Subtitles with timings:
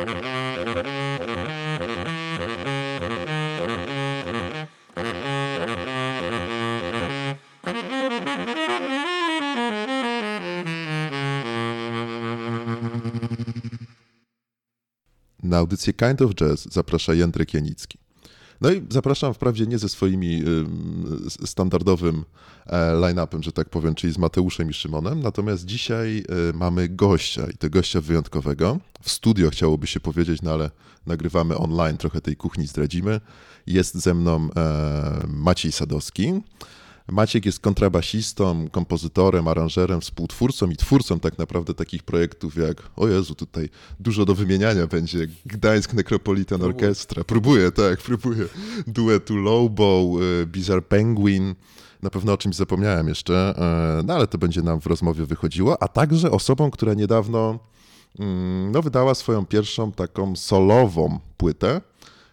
[0.00, 0.06] Na
[15.58, 17.98] audycję Kind of Jazz zaprasza Jędrek Janicki.
[18.60, 20.42] No i zapraszam wprawdzie nie ze swoimi
[21.42, 22.24] y, standardowym
[22.66, 27.46] e, line-upem, że tak powiem, czyli z Mateuszem i Szymonem, natomiast dzisiaj y, mamy gościa
[27.54, 28.78] i to gościa wyjątkowego.
[29.02, 30.70] W studio chciałoby się powiedzieć, no ale
[31.06, 33.20] nagrywamy online, trochę tej kuchni zdradzimy.
[33.66, 36.32] Jest ze mną e, Maciej Sadowski.
[37.10, 43.34] Maciek jest kontrabasistą, kompozytorem, aranżerem, współtwórcą i twórcą tak naprawdę takich projektów jak, o Jezu,
[43.34, 43.68] tutaj
[44.00, 48.44] dużo do wymieniania będzie, Gdańsk Necropolitan Orchestra, próbuję, tak, próbuję,
[48.86, 51.54] duetu Lowbow, y, Bizarre Penguin,
[52.02, 53.54] na pewno o czymś zapomniałem jeszcze,
[54.00, 57.58] y, no ale to będzie nam w rozmowie wychodziło, a także osobą, która niedawno
[58.18, 61.80] mm, no, wydała swoją pierwszą taką solową płytę,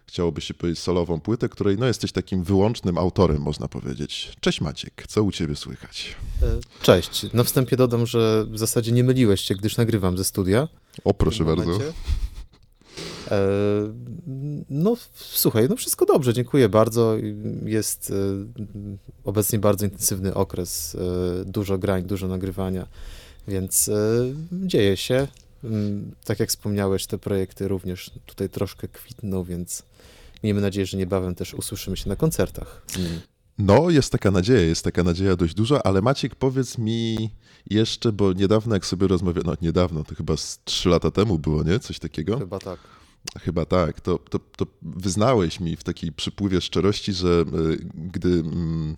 [0.08, 4.32] chciałoby się powiedzieć, solową płytę, której no, jesteś takim wyłącznym autorem, można powiedzieć.
[4.40, 6.16] Cześć Maciek, co u ciebie słychać?
[6.42, 6.46] E,
[6.82, 7.32] cześć.
[7.32, 10.68] Na wstępie dodam, że w zasadzie nie myliłeś się, gdyż nagrywam ze studia.
[11.04, 11.78] O, proszę bardzo.
[13.30, 13.38] E,
[14.70, 17.16] no, słuchaj, no wszystko dobrze, dziękuję bardzo.
[17.64, 18.14] Jest e,
[19.24, 20.96] obecnie bardzo intensywny okres,
[21.46, 22.86] dużo grań, dużo nagrywania,
[23.48, 23.90] więc
[24.52, 25.28] dzieje się.
[25.64, 29.82] Mm, tak jak wspomniałeś, te projekty również tutaj troszkę kwitną, więc
[30.42, 33.20] miejmy nadzieję, że niebawem też usłyszymy się na koncertach z nimi.
[33.58, 37.30] No, jest taka nadzieja, jest taka nadzieja dość duża, ale Maciek, powiedz mi
[37.70, 41.62] jeszcze, bo niedawno jak sobie rozmawiałem, no niedawno, to chyba z trzy lata temu było,
[41.62, 41.78] nie?
[41.78, 42.38] Coś takiego?
[42.38, 42.78] Chyba tak.
[43.40, 44.00] Chyba tak.
[44.00, 48.96] To, to, to wyznałeś mi w takiej przypływie szczerości, że y, gdy mm,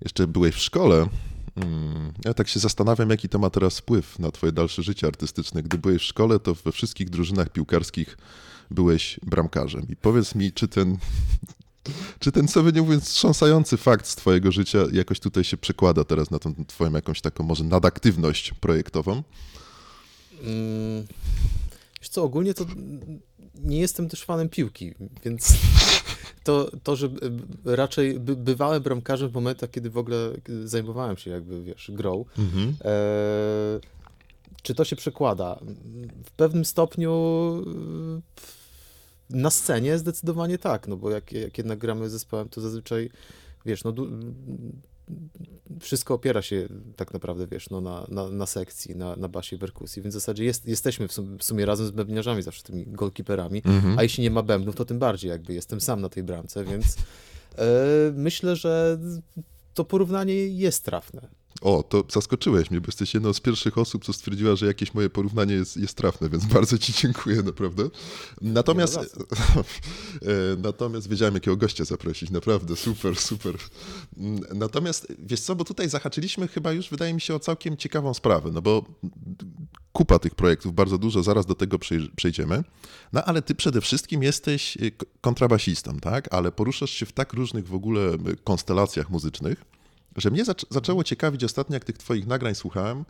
[0.00, 1.08] jeszcze byłeś w szkole,
[1.56, 5.62] mm, ja tak się zastanawiam, jaki to ma teraz wpływ na twoje dalsze życie artystyczne.
[5.62, 8.18] Gdy byłeś w szkole, to we wszystkich drużynach piłkarskich
[8.70, 9.86] byłeś bramkarzem.
[9.88, 10.98] I powiedz mi, czy ten,
[12.20, 16.30] czy ten, by nie mówiąc, wstrząsający fakt z twojego życia jakoś tutaj się przekłada teraz
[16.30, 19.22] na tą twoją jakąś taką może nadaktywność projektową?
[22.02, 22.64] Wiesz co, ogólnie to
[23.54, 25.52] nie jestem też fanem piłki, więc
[26.44, 27.08] to, to że
[27.64, 30.30] raczej bywałem bramkarzem w momentach, kiedy w ogóle
[30.64, 32.24] zajmowałem się jakby, wiesz, grą.
[32.38, 32.76] Mhm.
[32.84, 33.80] E,
[34.62, 35.58] czy to się przekłada?
[36.24, 37.12] W pewnym stopniu
[39.30, 43.10] na scenie zdecydowanie tak, no bo jak, jak jednak gramy zespołem, to zazwyczaj,
[43.66, 43.92] wiesz, no
[45.80, 50.02] wszystko opiera się tak naprawdę, wiesz, no, na, na, na sekcji, na, na basie perkusji,
[50.02, 53.62] więc w zasadzie jest, jesteśmy w sumie, w sumie razem z bębniarzami, zawsze tymi golkiperami,
[53.64, 53.98] mhm.
[53.98, 56.96] a jeśli nie ma bębnów, to tym bardziej jakby jestem sam na tej bramce, więc
[57.58, 57.64] e,
[58.14, 58.98] myślę, że
[59.74, 61.28] to porównanie jest trafne.
[61.60, 65.10] O, to zaskoczyłeś mnie, bo jesteś jedną z pierwszych osób, co stwierdziła, że jakieś moje
[65.10, 67.88] porównanie jest, jest trafne, więc bardzo ci dziękuję, naprawdę.
[68.40, 69.06] Natomiast, e,
[70.58, 73.54] natomiast wiedziałem, jakiego gościa zaprosić, naprawdę, super, super.
[74.54, 78.50] Natomiast, wiesz co, bo tutaj zahaczyliśmy chyba już, wydaje mi się, o całkiem ciekawą sprawę,
[78.52, 78.84] no bo
[79.92, 81.78] kupa tych projektów, bardzo dużo, zaraz do tego
[82.16, 82.64] przejdziemy.
[83.12, 84.80] No ale ty przede wszystkim jesteś e,
[85.20, 86.34] kontrabasistą, tak?
[86.34, 89.64] Ale poruszasz się w tak różnych w ogóle e, konstelacjach muzycznych,
[90.16, 93.04] że mnie zac zaczęło ciekawić ostatnio, jak tych twoich nagrań słuchałem,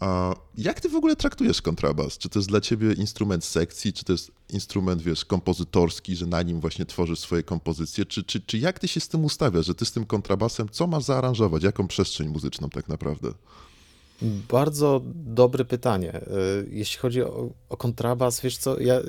[0.00, 2.18] a jak ty w ogóle traktujesz kontrabas?
[2.18, 6.42] Czy to jest dla ciebie instrument sekcji, czy to jest instrument, wiesz, kompozytorski, że na
[6.42, 8.06] nim właśnie tworzysz swoje kompozycje?
[8.06, 10.86] Czy, czy, czy jak ty się z tym ustawiasz, że ty z tym kontrabasem, co
[10.86, 11.62] masz zaaranżować?
[11.62, 13.32] Jaką przestrzeń muzyczną tak naprawdę?
[14.48, 16.14] Bardzo dobre pytanie.
[16.14, 16.22] E,
[16.70, 19.00] jeśli chodzi o, o kontrabas, wiesz co, ja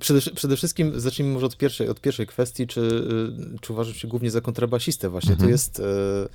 [0.00, 4.08] przede, przede, wszystkim zacznijmy może od pierwszej, od pierwszej kwestii, czy, y, czy uważasz się
[4.08, 5.32] głównie za kontrabasistę właśnie.
[5.32, 5.48] Mhm.
[5.48, 6.28] To jest e,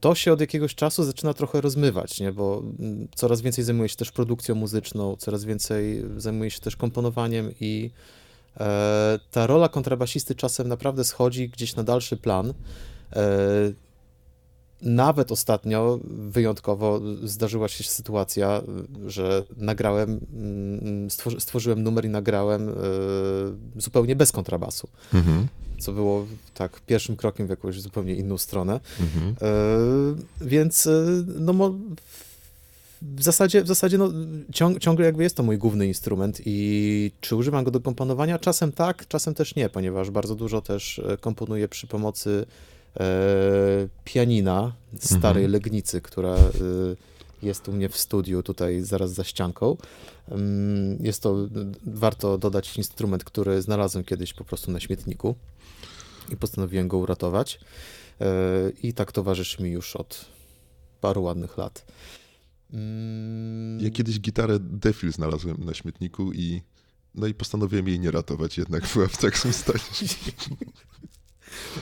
[0.00, 2.32] to się od jakiegoś czasu zaczyna trochę rozmywać, nie?
[2.32, 7.52] bo mm, coraz więcej zajmuję się też produkcją muzyczną, coraz więcej zajmuję się też komponowaniem
[7.60, 7.90] i
[8.60, 12.54] e, ta rola kontrabasisty czasem naprawdę schodzi gdzieś na dalszy plan.
[14.82, 18.62] Nawet ostatnio wyjątkowo zdarzyła się sytuacja,
[19.06, 22.72] że nagrałem, mm, stworzy, stworzyłem numer i nagrałem e,
[23.76, 24.88] zupełnie bez kontrabasu.
[25.14, 25.46] Mhm.
[25.78, 28.80] Co było tak pierwszym krokiem w jakąś zupełnie inną stronę.
[29.00, 29.34] Mhm.
[29.42, 31.06] E, więc e,
[31.38, 31.74] no,
[33.02, 34.08] w zasadzie, w zasadzie no,
[34.52, 38.38] ciąg, ciągle jakby jest to mój główny instrument i czy używam go do komponowania?
[38.38, 42.46] Czasem tak, czasem też nie, ponieważ bardzo dużo też komponuję przy pomocy
[44.04, 45.52] pianina starej mhm.
[45.52, 46.40] Legnicy, która e,
[47.42, 49.76] jest u mnie w studiu, tutaj zaraz za ścianką.
[50.28, 51.48] Mm, jest to,
[51.86, 55.34] warto dodać instrument, który znalazłem kiedyś po prostu na śmietniku
[56.32, 57.60] i postanowiłem go uratować.
[58.20, 58.26] E,
[58.82, 60.24] I tak towarzyszy mi już od
[61.00, 61.86] paru ładnych lat.
[62.72, 63.80] Mm.
[63.80, 66.62] Ja kiedyś gitarę Defil znalazłem na śmietniku i
[67.14, 69.80] no i postanowiłem jej nie ratować, jednak była w takim stanie.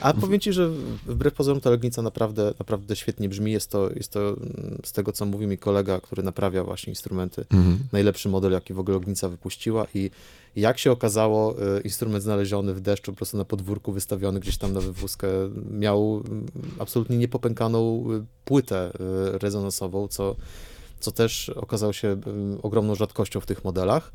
[0.01, 0.69] A powiem ci, że
[1.05, 3.51] wbrew pozorom ta Legnica naprawdę, naprawdę świetnie brzmi.
[3.51, 7.45] Jest to, jest to mm, z tego, co mówi mi kolega, który naprawia właśnie instrumenty,
[7.51, 7.79] mhm.
[7.91, 10.11] najlepszy model, jaki w ogóle Legnica wypuściła i
[10.55, 14.73] jak się okazało, y, instrument znaleziony w deszczu, po prostu na podwórku, wystawiony gdzieś tam
[14.73, 15.27] na wywózkę,
[15.71, 16.45] miał mm,
[16.79, 18.91] absolutnie niepopękaną y, płytę
[19.35, 20.35] y, rezonansową, co,
[20.99, 22.21] co też okazało się
[22.61, 24.11] ogromną rzadkością w tych modelach.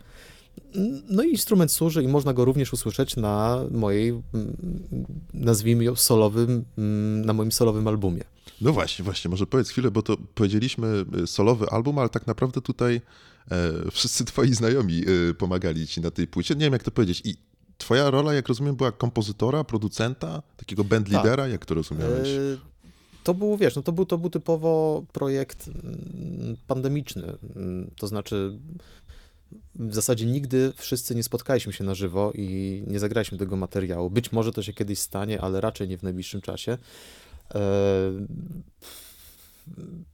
[1.09, 4.23] No i instrument służy i można go również usłyszeć na mojej, mm,
[5.35, 8.25] nazwijmy ją solowym, mm, na moim solowym albumie.
[8.61, 12.61] No właśnie, właśnie, może powiedz chwilę, bo to powiedzieliśmy y, solowy album, ale tak naprawdę
[12.61, 13.01] tutaj
[13.51, 16.55] e, wszyscy twoi znajomi e, pomagali ci na tej płycie.
[16.55, 17.23] Nie wiem, jak to powiedzieć.
[17.25, 17.37] I
[17.79, 21.53] twoja rola, jak rozumiem, była kompozytora, producenta, takiego bandleadera, tak.
[21.53, 22.29] jak to rozumiałeś?
[22.29, 22.57] E,
[23.25, 27.39] to był, wiesz, no to był, to był typowo projekt mm, pandemiczny,
[27.97, 28.59] to znaczy
[29.75, 34.11] w zasadzie nigdy wszyscy nie spotkaliśmy się na żywo i nie zagraliśmy tego materiału.
[34.11, 36.79] Być może to się kiedyś stanie, ale raczej nie w najbliższym czasie.
[37.55, 37.61] E,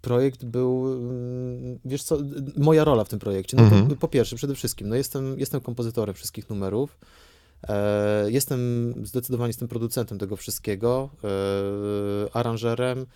[0.00, 2.18] projekt był, mm, wiesz co,
[2.56, 3.56] moja rola w tym projekcie.
[3.56, 3.96] No mhm.
[3.96, 6.98] po pierwsze, przede wszystkim, no jestem, jestem kompozytorem wszystkich numerów.
[7.68, 13.06] E, jestem zdecydowanie jestem producentem tego wszystkiego, e, aranżerem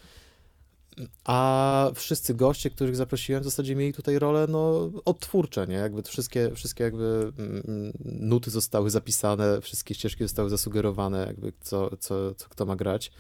[1.25, 5.75] a wszyscy goście, których zaprosiłem, w zasadzie mieli tutaj rolę no, odtwórcze, nie?
[5.75, 12.35] Jakby wszystkie, wszystkie jakby mm, nuty zostały zapisane, wszystkie ścieżki zostały zasugerowane, jakby co, co,
[12.35, 13.13] co kto ma grać.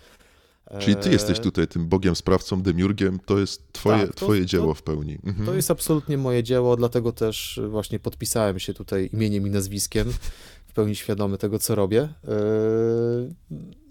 [0.79, 4.47] Czyli ty jesteś e, tutaj tym bogiem, sprawcą, demiurgiem, to jest twoje, tak, to, twoje
[4.47, 5.19] dzieło to, w pełni.
[5.25, 5.47] Mhm.
[5.47, 10.12] To jest absolutnie moje dzieło, dlatego też właśnie podpisałem się tutaj imieniem i nazwiskiem,
[10.67, 12.09] w pełni świadomy tego, co robię.
[13.50, 13.83] Yy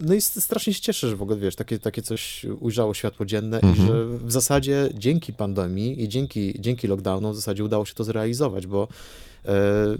[0.00, 3.60] no i strasznie się cieszę, że w ogóle, wiesz, takie, takie coś ujrzało światło dzienne
[3.60, 3.74] mhm.
[3.74, 8.04] i że w zasadzie dzięki pandemii i dzięki, dzięki lockdownom w zasadzie udało się to
[8.04, 8.88] zrealizować, bo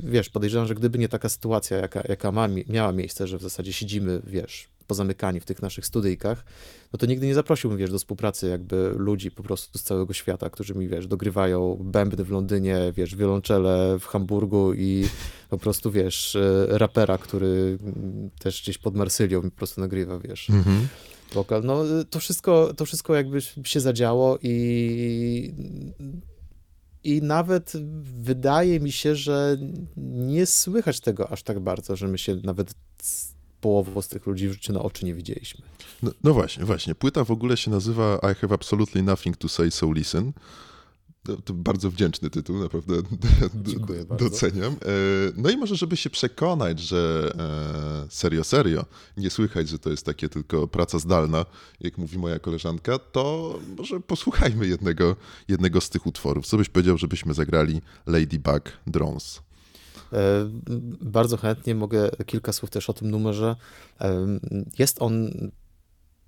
[0.02, 3.73] wiesz, podejrzewam, że gdyby nie taka sytuacja, jaka, jaka ma, miała miejsce, że w zasadzie
[3.73, 6.44] siedzimy, wiesz, pozamykani w tych naszych studyjkach,
[6.93, 10.50] no to nigdy nie zaprosiłbym, wiesz, do współpracy jakby ludzi po prostu z całego świata,
[10.50, 15.08] którzy mi, wiesz, dogrywają bębny w Londynie, wiesz, wiolonczele w Hamburgu i
[15.50, 17.79] po prostu, wiesz, e, rapera, który
[18.38, 20.50] też gdzieś pod Marsylią po prostu nagrywa, wiesz.
[20.50, 20.88] Mhm.
[21.32, 21.62] Wokal.
[21.64, 25.55] No to wszystko, to wszystko jakby się zadziało i
[27.05, 27.73] i nawet
[28.03, 29.56] wydaje mi się, że
[29.97, 32.75] nie słychać tego aż tak bardzo, że my się nawet
[33.61, 35.65] połową z tych ludzi w życiu na oczy nie widzieliśmy.
[36.03, 36.95] No, no, właśnie, właśnie.
[36.95, 40.33] Płyta w ogóle się nazywa I have absolutely nothing to say, so listen.
[41.25, 42.94] To, to bardzo wdzięczny tytuł, naprawdę
[44.19, 44.73] doceniam.
[44.73, 44.76] E,
[45.37, 48.85] no i może, żeby się przekonać, że e, serio, serio,
[49.17, 51.47] nie słychać, że to jest takie tylko praca zdalna,
[51.81, 55.17] jak mówi moja koleżanka, to może posłuchajmy jednego,
[55.49, 56.47] jednego z tych utworów.
[56.47, 59.43] Co byś powiedział, żebyśmy zagrali Ladybug Drones?
[60.12, 60.19] E,
[61.00, 63.56] bardzo chętnie mogę kilka słów też o tym numerze.
[64.79, 65.31] Jest on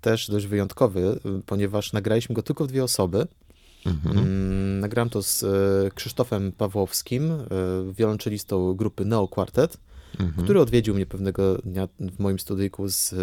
[0.01, 3.27] też dość wyjątkowy, ponieważ nagraliśmy go tylko w dwie osoby.
[3.87, 4.17] Mhm.
[4.17, 7.31] Mm, nagrałem to z e, Krzysztofem Pawłowskim,
[7.91, 9.77] wiolonczelistą grupy Neo Quartet,
[10.19, 10.43] mhm.
[10.43, 13.15] który odwiedził mnie pewnego dnia w moim studyjku z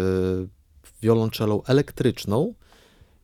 [1.01, 2.53] wiolonczelą elektryczną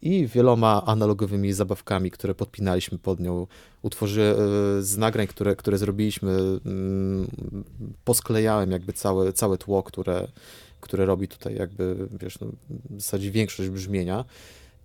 [0.01, 3.47] i wieloma analogowymi zabawkami, które podpinaliśmy pod nią.
[3.81, 6.31] Utworzy, e, z nagrań, które, które zrobiliśmy,
[6.65, 7.27] mm,
[8.03, 10.27] posklejałem jakby całe, całe tło, które,
[10.81, 12.47] które robi tutaj jakby, wiesz, no,
[12.89, 14.25] w zasadzie większość brzmienia.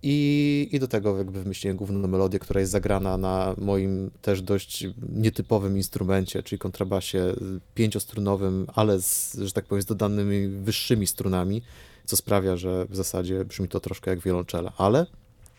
[0.09, 4.87] I, I do tego jakby wymyśliłem główną melodię, która jest zagrana na moim też dość
[5.09, 7.33] nietypowym instrumencie, czyli kontrabasie
[7.75, 11.61] pięciostrunowym, ale z, że tak powiem, z dodanymi wyższymi strunami
[12.05, 15.05] co sprawia, że w zasadzie brzmi to troszkę jak wiolonczela, ale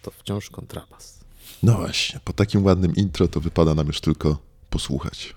[0.02, 1.19] to wciąż kontrabas.
[1.62, 4.38] No właśnie, po takim ładnym intro to wypada nam już tylko
[4.71, 5.35] posłuchać.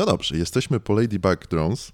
[0.00, 1.92] No dobrze, jesteśmy po Ladybug Drones.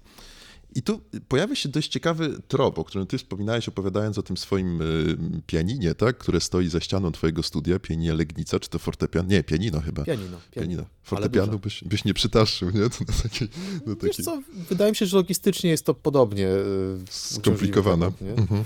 [0.77, 4.81] I tu pojawia się dość ciekawy trop, o którym ty wspominałeś, opowiadając o tym swoim
[4.81, 5.17] y,
[5.47, 6.17] pianinie, tak?
[6.17, 9.27] które stoi za ścianą twojego studia, pianinie Legnica, czy to fortepian?
[9.27, 10.03] Nie, pianino chyba.
[10.03, 10.37] Pianino.
[10.51, 10.83] pianino.
[11.03, 12.89] Fortepianu byś, byś nie przytaszył, nie?
[12.89, 13.49] To na takiej,
[13.85, 14.09] na takiej...
[14.09, 18.11] Wiesz co, wydaje mi się, że logistycznie jest to podobnie y, skomplikowane.
[18.37, 18.63] Mhm.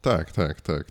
[0.00, 0.86] Tak, tak, tak.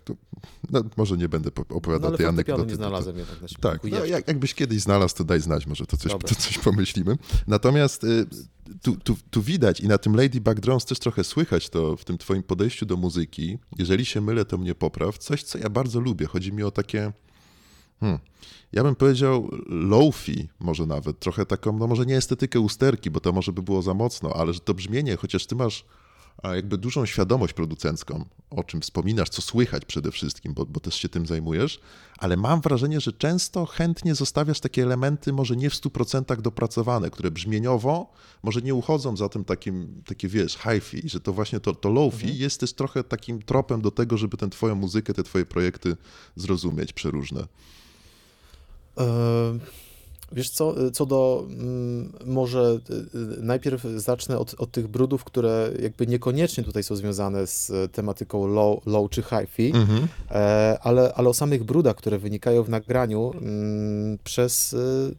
[0.70, 2.66] No, może nie będę opowiadał no, tej anegdoty.
[2.66, 5.96] nie znalazłem jednak na Tak, no, jak, jakbyś kiedyś znalazł, to daj znać, może to
[5.96, 7.16] coś, to coś pomyślimy.
[7.46, 8.26] Natomiast y,
[8.82, 12.18] tu, tu, tu widać i na tym Ladybug Drones też trochę słychać to w tym
[12.18, 13.58] twoim podejściu do muzyki.
[13.78, 15.18] Jeżeli się mylę, to mnie popraw.
[15.18, 16.26] Coś, co ja bardzo lubię.
[16.26, 17.12] Chodzi mi o takie...
[18.00, 18.18] Hmm,
[18.72, 23.32] ja bym powiedział low-fi może nawet, trochę taką, no może nie estetykę usterki, bo to
[23.32, 25.84] może by było za mocno, ale że to brzmienie, chociaż ty masz
[26.44, 31.08] jakby dużą świadomość producencką, o czym wspominasz, co słychać przede wszystkim, bo, bo też się
[31.08, 31.80] tym zajmujesz,
[32.18, 37.30] ale mam wrażenie, że często chętnie zostawiasz takie elementy, może nie w 100% dopracowane, które
[37.30, 38.12] brzmieniowo
[38.42, 42.22] może nie uchodzą za tym takim, takie wiesz, hi-fi, że to właśnie to, to low-fi
[42.22, 42.40] mhm.
[42.40, 45.96] jest też trochę takim tropem do tego, żeby tę twoją muzykę, te twoje projekty
[46.36, 47.46] zrozumieć przeróżne.
[48.98, 49.58] E,
[50.32, 55.70] wiesz co, co do mm, może y, y, najpierw zacznę od, od tych brudów, które
[55.82, 60.08] jakby niekoniecznie tutaj są związane z tematyką low, low czy hi-fi, mhm.
[60.30, 65.14] E, ale, ale o samych brudach, które wynikają w nagraniu mm, przez y,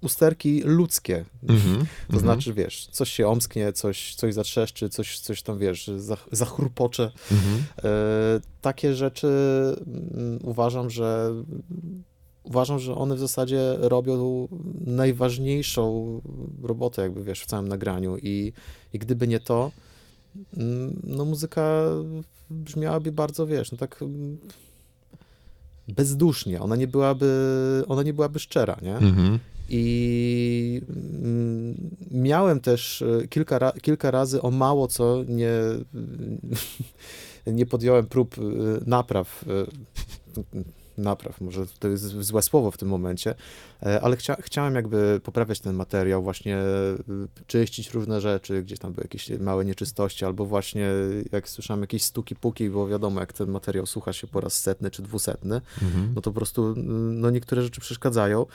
[0.00, 1.24] usterki ludzkie.
[1.44, 2.20] Mm-hmm, to mm-hmm.
[2.20, 5.90] znaczy, wiesz, coś się omsknie, coś, coś zatrzeszczy, coś, coś tam, wiesz,
[6.32, 7.10] zachrupocze.
[7.30, 7.84] Mm-hmm.
[7.84, 9.28] E, takie rzeczy
[9.86, 11.34] mm, uważam, że
[12.46, 14.48] uważam, że one w zasadzie robią
[14.86, 16.20] najważniejszą
[16.62, 18.52] robotę, jakby wiesz, w całym nagraniu i,
[18.92, 19.70] i gdyby nie to,
[20.56, 21.82] mm, no muzyka
[22.50, 24.38] brzmiałaby bardzo, wiesz, no tak mm,
[25.88, 28.96] bezdusznie, ona nie byłaby, ona nie byłaby szczera, nie?
[28.96, 29.38] Mhm.
[29.68, 31.74] I mm,
[32.10, 35.50] miałem też kilka, ra kilka razy o mało co nie,
[37.46, 38.42] nie podjąłem prób y,
[38.86, 43.34] napraw y, napraw, może to jest złe słowo w tym momencie,
[43.82, 46.96] e, ale chcia, chciałem jakby poprawiać ten materiał, właśnie e,
[47.46, 50.88] czyścić różne rzeczy, gdzieś tam były jakieś małe nieczystości, albo właśnie
[51.32, 54.90] jak słyszałem jakieś stuki puki, bo wiadomo, jak ten materiał słucha się po raz setny
[54.90, 56.12] czy dwusetny, mhm.
[56.14, 56.74] no to po prostu
[57.12, 58.46] no niektóre rzeczy przeszkadzają.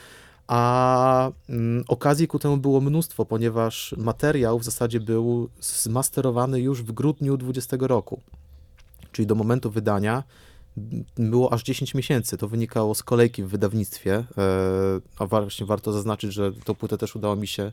[0.46, 6.92] A mm, okazji ku temu było mnóstwo, ponieważ materiał w zasadzie był zmasterowany już w
[6.92, 8.20] grudniu 20 roku.
[9.12, 10.22] Czyli do momentu wydania
[11.16, 12.36] było aż 10 miesięcy.
[12.36, 14.14] To wynikało z kolejki w wydawnictwie.
[14.14, 14.24] E,
[15.18, 17.72] a właśnie warto zaznaczyć, że tą płytę też udało mi się e,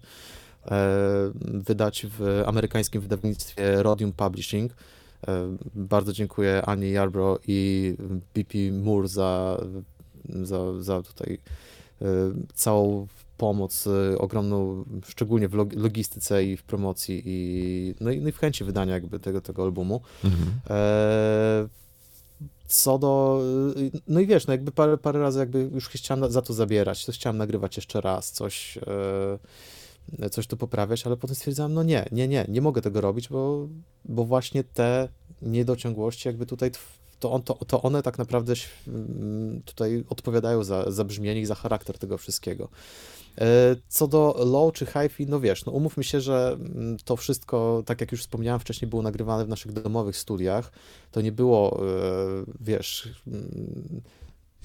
[1.43, 4.71] wydać w amerykańskim wydawnictwie Rodium Publishing.
[5.27, 7.93] E, bardzo dziękuję Ani Yarbrough i
[8.33, 9.61] BP Moore za,
[10.43, 11.39] za, za tutaj
[12.53, 13.87] całą pomoc
[14.17, 18.93] ogromną, szczególnie w logistyce i w promocji i, no i, no i w chęci wydania
[18.93, 20.01] jakby tego, tego albumu.
[20.23, 20.59] Mhm.
[20.69, 21.67] E,
[22.69, 23.41] co do,
[24.07, 27.15] no i wiesz, no jakby parę, parę razy jakby już chciałem za to zabierać, coś
[27.15, 28.79] chciałem nagrywać jeszcze raz, coś,
[30.19, 33.29] e, coś tu poprawiać, ale potem stwierdzałem, no nie, nie, nie, nie mogę tego robić,
[33.29, 33.67] bo,
[34.05, 35.09] bo właśnie te
[35.41, 36.71] niedociągłości jakby tutaj
[37.19, 38.53] to, on, to, to one tak naprawdę
[38.87, 42.69] mm, tutaj odpowiadają za, za brzmienie i za charakter tego wszystkiego.
[43.39, 47.83] E, co do low czy hi-fi, no wiesz, no umówmy się, że mm, to wszystko,
[47.85, 50.71] tak jak już wspomniałem wcześniej, było nagrywane w naszych domowych studiach.
[51.11, 54.01] To nie było, e, wiesz, mm,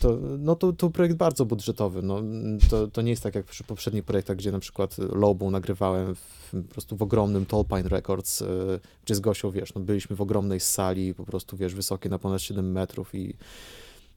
[0.00, 2.02] to, no to, to projekt bardzo budżetowy.
[2.02, 2.22] No,
[2.70, 6.50] to, to nie jest tak jak przy poprzednich projektach, gdzie na przykład Lobą nagrywałem w,
[6.50, 8.46] po prostu w ogromnym Tallpine Records, e,
[9.04, 12.42] gdzie z Gosią, wiesz, no byliśmy w ogromnej sali, po prostu, wiesz, wysokie na ponad
[12.42, 13.34] 7 metrów i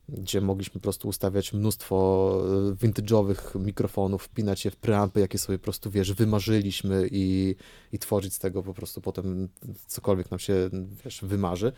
[0.09, 2.37] gdzie mogliśmy po prostu ustawiać mnóstwo
[2.71, 7.55] e, vintage'owych mikrofonów, wpinać je w preampy, jakie sobie po prostu, wiesz, wymarzyliśmy i,
[7.91, 9.49] i tworzyć z tego po prostu potem
[9.87, 10.69] cokolwiek nam się,
[11.05, 11.71] wiesz, wymarzy.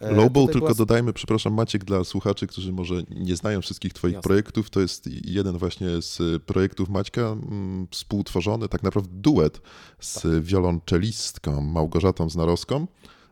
[0.00, 0.74] E, Lowball, tylko była...
[0.74, 4.28] dodajmy, przepraszam Maciek, dla słuchaczy, którzy może nie znają wszystkich twoich Jasne.
[4.28, 9.60] projektów, to jest jeden właśnie z projektów Maćka, mm, współtworzony, tak naprawdę duet
[10.00, 10.42] z tak.
[10.42, 12.86] wiolonczelistką Małgorzatą Znarowską.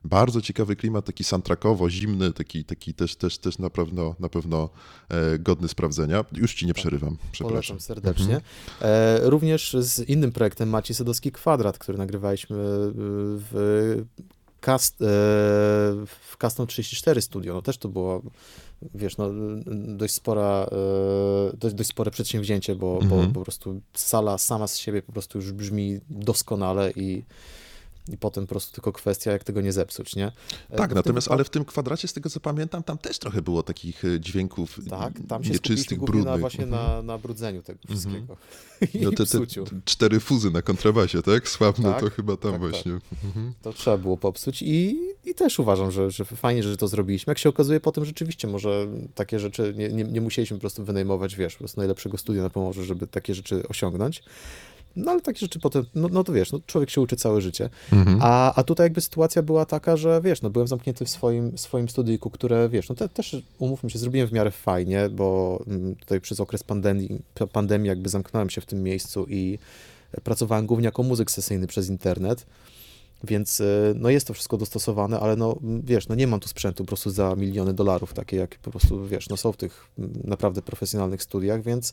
[0.05, 4.69] Bardzo ciekawy klimat, taki soundtrackowo, zimny, taki, taki też, też, też na pewno, na pewno
[5.09, 6.25] e, godny sprawdzenia.
[6.33, 6.81] Już ci nie tak.
[6.81, 7.77] przerywam, przepraszam.
[7.77, 8.35] Polecam serdecznie.
[8.35, 8.43] Mhm.
[8.81, 14.05] E, również z innym projektem Maciej Sadowski Kwadrat, który nagrywaliśmy w
[14.63, 15.05] Cast, e,
[16.07, 18.23] w Custom 34 Studio, no też to było,
[18.95, 19.31] wiesz, no,
[19.97, 23.27] dość spora, e, dość, dość spore przedsięwzięcie, bo, mhm.
[23.27, 27.23] bo po prostu sala sama z siebie po prostu już brzmi doskonale i
[28.09, 30.33] i potem po prostu tylko kwestia, jak tego nie zepsuć, nie?
[30.71, 31.35] E, tak, natomiast, tym...
[31.35, 34.79] ale w tym kwadracie, z tego co pamiętam, tam też trochę było takich e, dźwięków
[34.91, 36.25] tak, tam się nieczystych, brudnych.
[36.25, 36.83] Na, właśnie mhm.
[36.83, 37.99] na, na brudzeniu tego mhm.
[38.01, 38.37] wszystkiego.
[39.01, 39.39] No te, te,
[39.85, 41.49] cztery fuzy na kontrabasie, tak?
[41.49, 42.71] Sławne tak, to chyba tam tak, tak.
[42.71, 42.93] właśnie.
[42.93, 43.25] Tak.
[43.25, 43.53] Mhm.
[43.63, 47.31] To trzeba było popsuć i, i też uważam, że, że fajnie, że to zrobiliśmy.
[47.31, 51.37] Jak się okazuje potem rzeczywiście, może takie rzeczy, nie, nie, nie musieliśmy po prostu wynajmować,
[51.37, 54.23] wiesz, po prostu najlepszego studia na Pomorzu, żeby takie rzeczy osiągnąć.
[54.97, 57.71] No ale takie rzeczy potem, no, no to wiesz, no, człowiek się uczy całe życie.
[57.93, 58.19] Mhm.
[58.23, 61.89] A, a tutaj jakby sytuacja była taka, że wiesz, no byłem zamknięty w swoim, swoim
[61.89, 66.21] studyjku, które wiesz, no te, też umówmy się, zrobiłem w miarę fajnie, bo mm, tutaj
[66.21, 67.21] przez okres pandemii,
[67.53, 69.59] pandemii jakby zamknąłem się w tym miejscu i
[70.25, 72.47] pracowałem głównie jako muzyk sesyjny przez internet.
[73.25, 73.65] Więc e,
[73.97, 77.11] no jest to wszystko dostosowane, ale no wiesz, no nie mam tu sprzętu po prostu
[77.11, 79.89] za miliony dolarów, takie jak po prostu, wiesz, no są w tych
[80.25, 81.93] naprawdę profesjonalnych studiach, więc...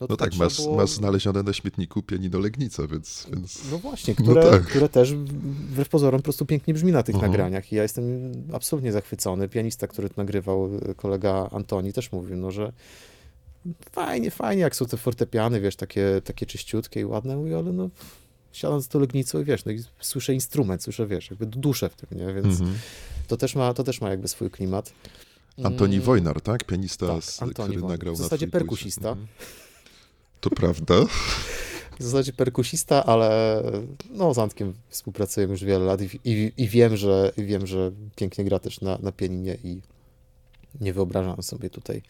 [0.00, 0.76] No, no tak, masz, było...
[0.76, 3.26] masz znalezione na śmietniku pianino Legnica, więc...
[3.32, 3.70] więc...
[3.70, 4.62] No właśnie, no które, no tak.
[4.62, 7.24] które też wbrew pozorom po prostu pięknie brzmi na tych uh -huh.
[7.24, 9.48] nagraniach i ja jestem absolutnie zachwycony.
[9.48, 12.72] Pianista, który to nagrywał, kolega Antoni też mówił, no że
[13.92, 17.90] fajnie, fajnie, jak są te fortepiany, wiesz, takie, takie czyściutkie i ładne, mówię, ale no
[18.56, 21.96] siadam z tą legnicą i wiesz, no i słyszę instrument, słyszę, wiesz, jakby duszę w
[21.96, 22.34] tym, nie?
[22.34, 22.72] Więc -hmm.
[23.28, 24.92] to, też ma, to też ma jakby swój klimat.
[25.64, 26.06] Antoni mm.
[26.06, 26.64] Wojnar, tak?
[26.64, 29.12] Pianista, tak, z, Antoni który nagrał W zasadzie perkusista.
[29.12, 29.26] Mm.
[30.40, 30.94] To prawda.
[32.00, 33.62] W zasadzie perkusista, ale
[34.10, 38.44] no, z Antkiem współpracujemy już wiele lat i, i, i wiem, że, wiem, że pięknie
[38.44, 39.80] gra też na, na pianinie i
[40.80, 42.02] nie wyobrażam sobie tutaj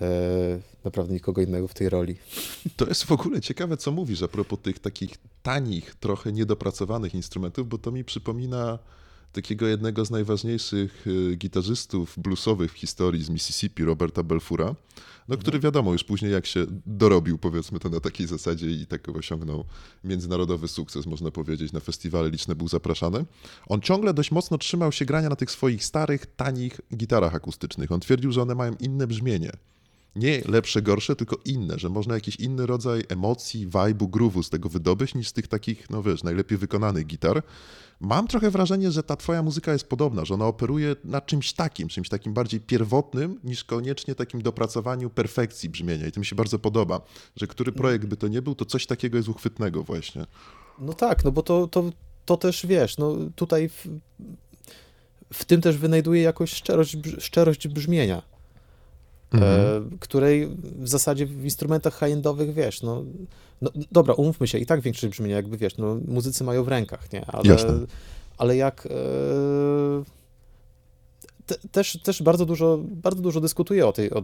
[0.00, 2.16] e, naprawdę nikogo innego w tej roli.
[2.76, 5.10] To jest w ogóle ciekawe, co mówisz a propos tych takich
[5.42, 8.78] tanich, trochę niedopracowanych instrumentów, bo to mi przypomina
[9.32, 14.74] takiego jednego z najważniejszych y, gitarzystów bluesowych w historii z Mississippi, Roberta Belfura,
[15.28, 15.62] no, który mhm.
[15.62, 19.64] wiadomo już później jak się dorobił, powiedzmy to na takiej zasadzie i tak osiągnął
[20.04, 23.24] międzynarodowy sukces, można powiedzieć, na festiwale liczne był zapraszany.
[23.66, 27.92] On ciągle dość mocno trzymał się grania na tych swoich starych, tanich gitarach akustycznych.
[27.92, 29.52] On twierdził, że one mają inne brzmienie
[30.16, 34.68] nie lepsze, gorsze, tylko inne, że można jakiś inny rodzaj emocji, vibe'u, groove'u z tego
[34.68, 37.42] wydobyć niż z tych takich, no wiesz, najlepiej wykonanych gitar.
[38.00, 41.88] Mam trochę wrażenie, że ta twoja muzyka jest podobna, że ona operuje na czymś takim,
[41.88, 46.06] czymś takim bardziej pierwotnym, niż koniecznie takim dopracowaniu perfekcji brzmienia.
[46.06, 47.00] I to mi się bardzo podoba,
[47.36, 50.26] że który projekt by to nie był, to coś takiego jest uchwytnego właśnie.
[50.78, 51.90] No tak, no bo to, to,
[52.24, 53.86] to też wiesz, no tutaj w,
[55.32, 58.22] w tym też wynajduje jakąś szczerość, szczerość brzmienia.
[59.32, 59.52] Mhm.
[59.52, 63.04] E, której w zasadzie w instrumentach high-endowych, wiesz, no,
[63.62, 67.12] no, dobra, umówmy się, i tak większość brzmienia jakby, wiesz, no, muzycy mają w rękach,
[67.12, 67.26] nie?
[67.26, 67.78] Ale, Jasne.
[68.38, 68.86] ale jak...
[68.86, 68.90] E,
[71.46, 74.22] te, też, też bardzo dużo, bardzo dużo dyskutuję o, tej, o,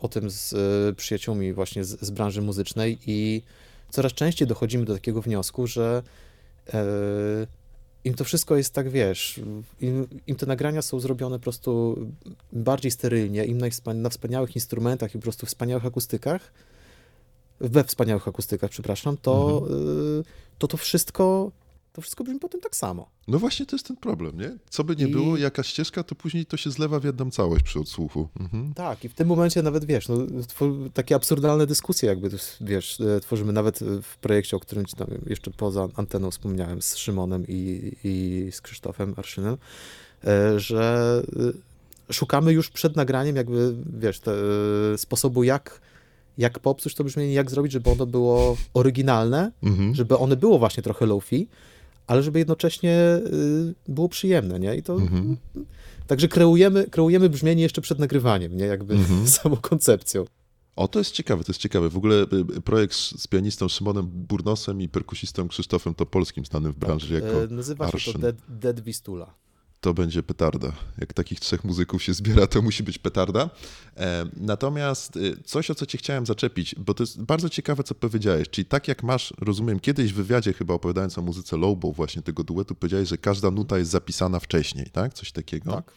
[0.00, 3.42] o tym z e, przyjaciółmi właśnie z, z branży muzycznej i
[3.90, 6.02] coraz częściej dochodzimy do takiego wniosku, że
[8.04, 9.40] im to wszystko jest tak, wiesz,
[9.80, 11.98] im, im, te nagrania są zrobione po prostu
[12.52, 16.52] bardziej sterylnie, im na, na wspaniałych instrumentach i po prostu wspaniałych akustykach,
[17.60, 19.80] we wspaniałych akustykach, przepraszam, to, mhm.
[20.20, 20.24] y,
[20.58, 21.50] to to wszystko
[21.94, 23.10] to wszystko brzmi potem tak samo.
[23.28, 24.56] No właśnie to jest ten problem, nie?
[24.70, 25.10] Co by nie I...
[25.10, 28.28] było, jakaś ścieżka, to później to się zlewa w jedną całość przy odsłuchu.
[28.40, 28.74] Mhm.
[28.74, 30.16] Tak, i w tym momencie nawet, wiesz, no,
[30.94, 32.30] takie absurdalne dyskusje jakby,
[32.60, 36.96] wiesz, e, tworzymy nawet w projekcie, o którym ci tam jeszcze poza anteną wspomniałem z
[36.96, 39.56] Szymonem i, i z Krzysztofem Arszynem,
[40.24, 41.22] e, że
[42.08, 44.32] e, szukamy już przed nagraniem jakby, wiesz, te,
[44.96, 45.80] sposobu jak
[46.38, 49.94] jak popsuć to brzmienie, jak zrobić, żeby ono było oryginalne, mhm.
[49.94, 51.46] żeby one było właśnie trochę low-fi,
[52.06, 54.76] ale żeby jednocześnie y, było przyjemne, nie?
[54.76, 54.94] I to...
[54.94, 55.36] Mhm.
[56.06, 58.64] Także kreujemy, kreujemy brzmienie jeszcze przed nagrywaniem, nie?
[58.64, 59.28] Jakby mhm.
[59.42, 60.24] samą koncepcją.
[60.76, 61.88] O, to jest ciekawe, to jest ciekawe.
[61.88, 67.20] W ogóle y, projekt z pianistą Szymonem Burnosem i perkusistą Krzysztofem Topolskim, znanym w branży
[67.20, 68.12] tak, jako e, Nazywa Arszyn.
[68.12, 69.43] się to Dead, Dead Vistula
[69.84, 70.72] to będzie petarda.
[70.98, 73.50] Jak takich trzech muzyków się zbiera, to musi być petarda.
[73.96, 77.94] E, natomiast y, coś, o co cię chciałem zaczepić, bo to jest bardzo ciekawe, co
[77.94, 82.22] powiedziałeś, czyli tak jak masz, rozumiem, kiedyś w wywiadzie chyba opowiadając o muzyce Lobo właśnie
[82.22, 85.14] tego duetu, powiedziałeś, że każda nuta jest zapisana wcześniej, tak?
[85.14, 85.72] Coś takiego.
[85.72, 85.92] Tak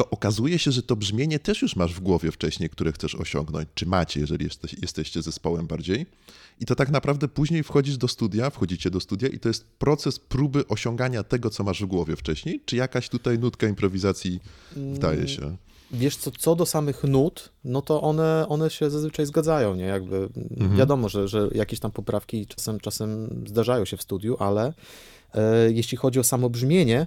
[0.00, 3.68] to okazuje się, że to brzmienie też już masz w głowie wcześniej, które chcesz osiągnąć,
[3.74, 6.06] czy macie, jeżeli jesteś, jesteście zespołem bardziej.
[6.60, 10.18] I to tak naprawdę później wchodzisz do studia, wchodzicie do studia i to jest proces
[10.18, 14.40] próby osiągania tego, co masz w głowie wcześniej, czy jakaś tutaj nutka improwizacji
[14.76, 15.56] wdaje się?
[15.90, 19.84] Wiesz co, co do samych nut, no to one, one się zazwyczaj zgadzają, nie?
[19.84, 20.76] Jakby mhm.
[20.76, 24.72] wiadomo, że, że jakieś tam poprawki czasem, czasem zdarzają się w studiu, ale
[25.34, 27.06] e, jeśli chodzi o samo brzmienie,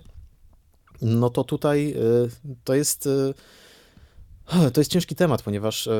[1.03, 1.93] no to tutaj
[2.45, 3.33] y, to jest y,
[4.73, 5.91] to jest ciężki temat, ponieważ y,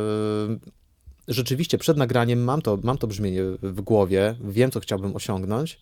[1.28, 5.80] rzeczywiście przed nagraniem mam to, mam to brzmienie w głowie, wiem, co chciałbym osiągnąć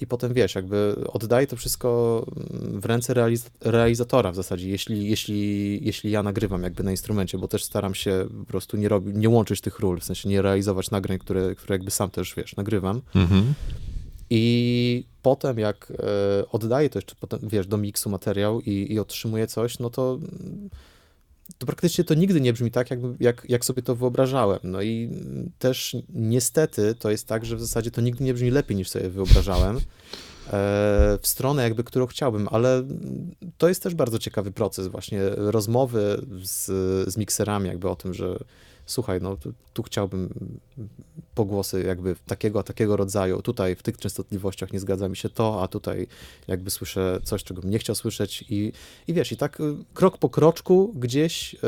[0.00, 5.78] i potem wiesz, jakby oddaję to wszystko w ręce realiz realizatora w zasadzie, jeśli, jeśli,
[5.84, 9.28] jeśli ja nagrywam jakby na instrumencie, bo też staram się po prostu nie, robić, nie
[9.28, 13.02] łączyć tych ról, w sensie nie realizować nagrań, które, które jakby sam też, wiesz, nagrywam.
[13.14, 13.54] Mhm.
[14.34, 19.46] I potem jak e, oddaję to jeszcze potem, wiesz, do miksu materiał i, i otrzymuję
[19.46, 20.18] coś, no to
[21.58, 24.60] to praktycznie to nigdy nie brzmi tak, jak, jak, jak sobie to wyobrażałem.
[24.64, 25.10] No i
[25.58, 29.08] też niestety to jest tak, że w zasadzie to nigdy nie brzmi lepiej niż sobie
[29.08, 29.76] wyobrażałem.
[29.76, 29.80] E,
[31.22, 32.82] w stronę jakby, którą chciałbym, ale
[33.58, 36.66] to jest też bardzo ciekawy proces właśnie rozmowy z,
[37.12, 38.38] z mikserami jakby o tym, że
[38.86, 39.36] słuchaj, no
[39.72, 40.34] tu, chciałbym
[41.34, 45.62] pogłosy jakby takiego, a takiego rodzaju, tutaj w tych częstotliwościach nie zgadza mi się to,
[45.62, 46.06] a tutaj
[46.48, 48.72] jakby słyszę coś, czego bym nie chciał słyszeć i,
[49.06, 51.58] i wiesz, i tak y, krok po kroczku gdzieś y,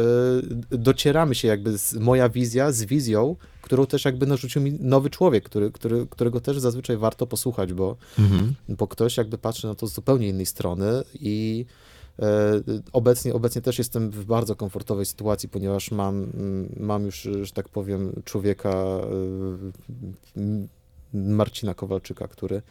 [0.71, 5.45] docieramy się jakby z moja wizja z wizją, którą też jakby narzucił mi nowy człowiek,
[5.45, 8.55] który, który, którego też zazwyczaj warto posłuchać, bo, mhm.
[8.69, 11.67] bo ktoś jakby patrzy na to z zupełnie innej strony i
[12.93, 16.33] obecnie, obecnie też jestem w bardzo komfortowej sytuacji, ponieważ mam,
[16.77, 20.67] mam już, że tak powiem, człowieka e,
[21.15, 22.63] Marcina Kowalczyka, który,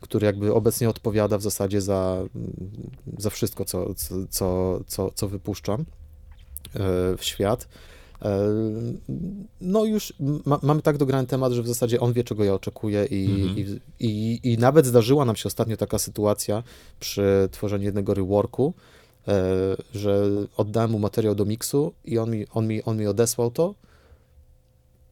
[0.00, 2.24] który jakby obecnie odpowiada w zasadzie za,
[3.18, 3.94] za wszystko, co,
[4.30, 5.84] co, co, co wypuszczam e,
[7.16, 7.68] w świat.
[8.22, 8.48] E,
[9.60, 10.12] no już
[10.46, 13.58] ma, mamy tak dograny temat, że w zasadzie on wie, czego ja oczekuję i, mhm.
[13.58, 16.62] i, i, i, nawet zdarzyła nam się ostatnio taka sytuacja
[17.00, 18.74] przy tworzeniu jednego reworku,
[19.28, 19.42] e,
[19.94, 23.74] że oddałem mu materiał do miksu i on mi, on mi, on mi odesłał to.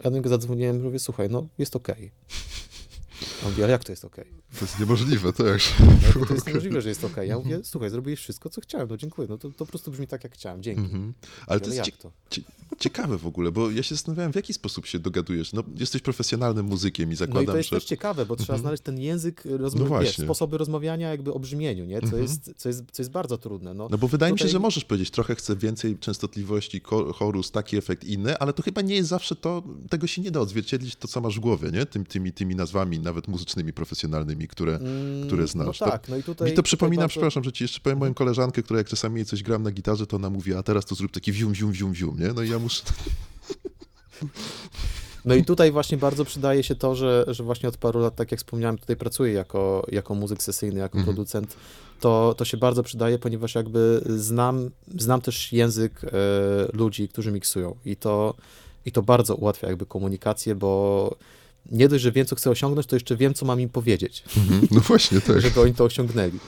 [0.04, 1.94] Ja do niego zadzwoniłem i mówię, słuchaj, no jest okej.
[1.94, 2.10] Okay.
[3.44, 4.16] On mówi, a jak to jest ok?
[4.58, 5.60] To jest niemożliwe, to jak
[6.28, 7.16] To jest niemożliwe, że jest ok.
[7.26, 10.06] Ja mówię, słuchaj, zrobiłeś wszystko, co chciałem, no dziękuję, no to, to po prostu brzmi
[10.06, 10.82] tak, jak chciałem, dzięki.
[10.82, 11.12] -hmm.
[11.46, 12.12] Ale to jest jak to?
[12.78, 15.52] ciekawe w ogóle, bo ja się zastanawiałem, w jaki sposób się dogadujesz.
[15.52, 17.76] No, jesteś profesjonalnym muzykiem i zakładam, No i to jest że...
[17.76, 18.60] też ciekawe, bo trzeba -hmm.
[18.60, 19.90] znaleźć ten język, rozmów...
[19.90, 22.00] no wiesz, sposoby rozmawiania jakby o brzmieniu, nie?
[22.02, 23.74] Co, jest, co, jest, co jest bardzo trudne.
[23.74, 24.44] No, no bo wydaje tutaj...
[24.44, 26.80] mi się, że możesz powiedzieć, trochę chcę więcej częstotliwości,
[27.14, 30.40] chorus, taki efekt, inny, ale to chyba nie jest zawsze to, tego się nie da
[30.40, 31.86] odzwierciedlić to, co masz w głowie, nie?
[31.86, 35.80] Tym, tymi, tymi nazwami, nawet muzycznymi, profesjonalnymi, które, mm, które znasz.
[35.80, 36.50] No tak, no i tutaj...
[36.50, 37.08] Mi to przypomina, bardzo...
[37.10, 40.16] przepraszam, że ci jeszcze powiem moją koleżankę, która jak czasami coś gram na gitarze, to
[40.16, 42.32] ona mówi, a teraz to zrób taki wium, wium, wium, wium, nie?
[42.32, 42.82] No i ja muszę...
[45.26, 48.30] No i tutaj właśnie bardzo przydaje się to, że, że właśnie od paru lat, tak
[48.30, 51.14] jak wspomniałem, tutaj pracuję jako, jako muzyk sesyjny, jako mhm.
[51.16, 51.56] producent.
[52.00, 56.08] To, to się bardzo przydaje, ponieważ jakby znam, znam też język e,
[56.72, 58.34] ludzi, którzy miksują i to,
[58.84, 61.16] i to bardzo ułatwia jakby komunikację, bo
[61.70, 64.24] nie dość, że wiem, co chcę osiągnąć, to jeszcze wiem, co mam im powiedzieć.
[64.36, 64.68] Mhm.
[64.70, 65.40] No właśnie, tak.
[65.40, 66.38] Żeby oni to osiągnęli.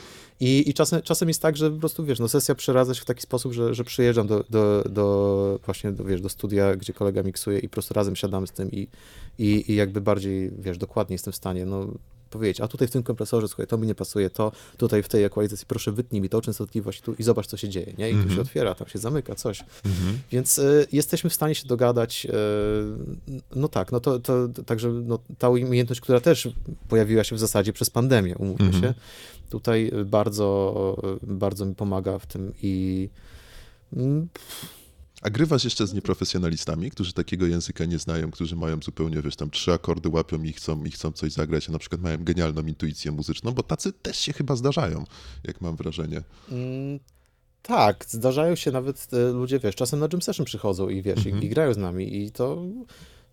[0.41, 3.05] I, i czasem, czasem jest tak, że po prostu, wiesz, no sesja przeradza się w
[3.05, 7.23] taki sposób, że, że przyjeżdżam do, do, do właśnie, do, wiesz, do studia, gdzie kolega
[7.23, 8.89] miksuje i po prostu razem siadamy z tym i,
[9.39, 11.87] i, i jakby bardziej, wiesz, dokładnie jestem w stanie, no
[12.29, 15.25] powiedzieć, a tutaj w tym kompresorze, słuchaj, to mi nie pasuje, to tutaj w tej
[15.25, 18.11] ekwalizacji proszę wytnij mi tą częstotliwość tu i zobacz, co się dzieje, nie?
[18.11, 18.23] I mm -hmm.
[18.23, 18.47] tu się mhm.
[18.47, 19.61] otwiera, tam się zamyka, coś.
[19.61, 20.13] Mm -hmm.
[20.33, 22.31] Więc y, jesteśmy w stanie się dogadać, y,
[23.57, 26.49] no tak, no to, to, także no, ta umiejętność, która też
[26.89, 28.81] pojawiła się w zasadzie przez pandemię, umówmy mm -hmm.
[28.81, 28.95] się,
[29.51, 33.09] tutaj bardzo, bardzo mi pomaga w tym i
[33.93, 34.29] mm,
[35.23, 39.51] a grywasz jeszcze z nieprofesjonalistami, którzy takiego języka nie znają, którzy mają zupełnie, wiesz, tam
[39.51, 43.13] trzy akordy łapią i chcą, i chcą coś zagrać, a na przykład mają genialną intuicję
[43.13, 45.05] muzyczną, bo tacy też się chyba zdarzają,
[45.45, 46.23] jak mam wrażenie.
[46.51, 46.99] Mm,
[47.63, 51.41] tak, zdarzają się nawet e, ludzie, wiesz, czasem na jam session przychodzą i wiesz, mm
[51.41, 51.43] -hmm.
[51.43, 52.63] i, i, grają z nami i to,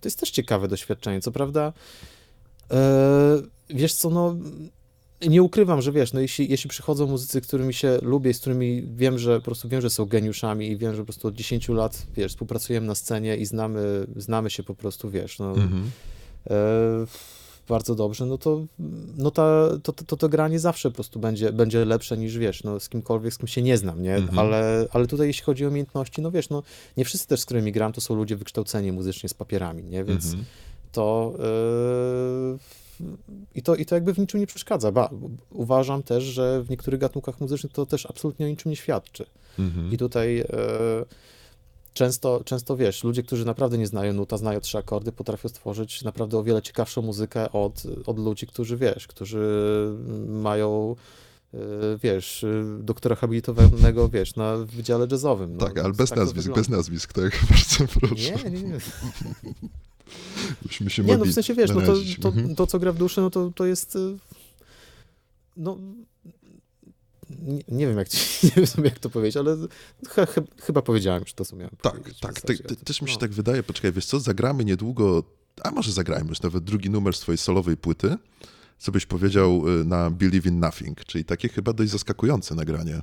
[0.02, 1.22] to jest też ciekawe doświadczenie.
[1.22, 1.74] Co prawda,
[2.72, 4.36] e, wiesz co, no
[5.22, 9.20] nie ukrywam, że wiesz, no jeśli, jeśli przychodzą muzycy, którymi się lubię, z którymi wiem,
[9.20, 12.06] że po prostu wiem, że są geniuszami i wiem, że po prostu od 10 lat,
[12.16, 15.92] wiesz, współpracujemy na scenie i znamy, znamy się po prostu, wiesz, no, mhm.
[16.50, 16.54] e,
[17.68, 18.66] bardzo dobrze, no to,
[19.18, 22.80] no ta, to, to, to, granie zawsze po prostu będzie, będzie lepsze niż, wiesz, no,
[22.80, 24.40] z kimkolwiek, z kim się nie znam, nie, mhm.
[24.40, 26.64] ale, ale tutaj jeśli chodzi o umiejętności, no wiesz, no,
[26.98, 30.26] nie wszyscy też, z którymi gram, to są ludzie wykształceni muzycznie z papierami, nie, więc
[30.26, 30.46] mhm.
[30.92, 31.34] to...
[31.40, 32.85] E,
[33.56, 34.92] i to, I to jakby w niczym nie przeszkadza.
[34.92, 35.10] Ba,
[35.50, 39.26] uważam też, że w niektórych gatunkach muzycznych to też absolutnie o niczym nie świadczy.
[39.60, 39.92] Mhm.
[39.92, 40.46] I tutaj e,
[41.94, 46.38] często, często wiesz, ludzie, którzy naprawdę nie znają nuta, znają trzy akordy, potrafią stworzyć naprawdę
[46.38, 49.48] o wiele ciekawszą muzykę od, od ludzi, którzy wiesz, którzy
[50.28, 50.96] mają
[51.54, 51.58] e,
[52.04, 52.46] wiesz,
[52.80, 55.58] doktora habilitowanego, wiesz, na wydziale jazzowym.
[55.58, 58.32] No, tak, ale bez tak nazwisk, bez nazwisk, tak, bardzo proszę.
[58.44, 58.78] Nie, nie, nie.
[60.62, 62.56] Byśmy się nie, no w sensie, wiesz, no to, to, mhm.
[62.56, 64.18] to, co gra w duszy, no to, to jest, y,
[65.58, 65.78] no,
[67.30, 68.08] nie, nie, wiem, jak,
[68.44, 69.58] nie wiem jak to powiedzieć, ale
[70.08, 70.16] ch
[70.62, 73.20] chyba powiedziałem już to, co miałem Tak, tak, te, te, też mi się no.
[73.20, 75.24] tak wydaje, poczekaj, wiesz co, zagramy niedługo,
[75.64, 78.18] a może zagrajmy już nawet drugi numer swojej solowej płyty,
[78.78, 83.02] co byś powiedział y, na Believe in Nothing, czyli takie chyba dość zaskakujące nagranie.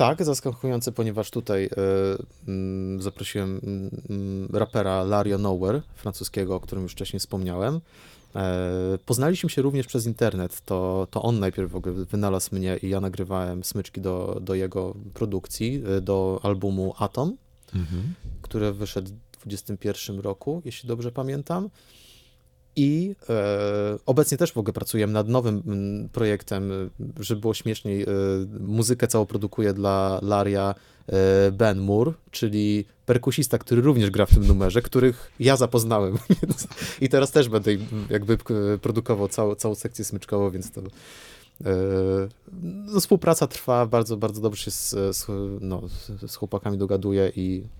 [0.00, 1.70] Tak, zaskakujące, ponieważ tutaj y,
[2.98, 3.60] y, zaprosiłem
[4.50, 7.80] y, rapera Lario Nowhere, francuskiego, o którym już wcześniej wspomniałem.
[8.36, 10.60] E, poznaliśmy się również przez internet.
[10.60, 14.94] To, to on najpierw w ogóle wynalazł mnie i ja nagrywałem smyczki do, do jego
[15.14, 17.36] produkcji, e, do albumu Atom,
[17.74, 18.14] mhm.
[18.42, 21.70] który wyszedł w 2021 roku, jeśli dobrze pamiętam.
[22.76, 28.02] I e, obecnie też w ogóle pracujemy nad nowym m, projektem, żeby było śmieszniej.
[28.02, 28.06] E,
[28.60, 30.74] muzykę całą produkuje dla Laria
[31.06, 36.18] e, Ben Moore, czyli perkusista, który również gra w tym numerze, których ja zapoznałem.
[37.00, 37.70] I teraz też będę
[38.10, 38.38] jakby
[38.82, 40.80] produkował całą, całą sekcję smyczkową, więc to.
[40.80, 40.88] E,
[42.62, 45.26] no, współpraca trwa, bardzo, bardzo dobrze się z, z,
[45.60, 45.82] no,
[46.26, 47.79] z chłopakami dogaduje i mm,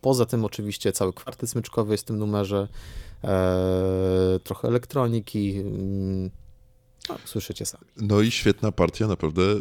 [0.00, 2.68] poza tym oczywiście cały kwartet smyczkowy jest w tym numerze.
[3.24, 5.56] E, trochę elektroniki.
[5.56, 6.30] Mm,
[7.08, 7.84] no, słyszycie sami.
[7.96, 9.56] No i świetna partia, naprawdę, e,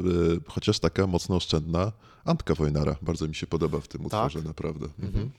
[0.47, 1.91] chociaż taka mocno oszczędna.
[2.25, 4.05] Antka Wojnara, bardzo mi się podoba w tym tak?
[4.05, 4.85] utworze, naprawdę.
[4.85, 5.07] Mhm.
[5.07, 5.31] mhm.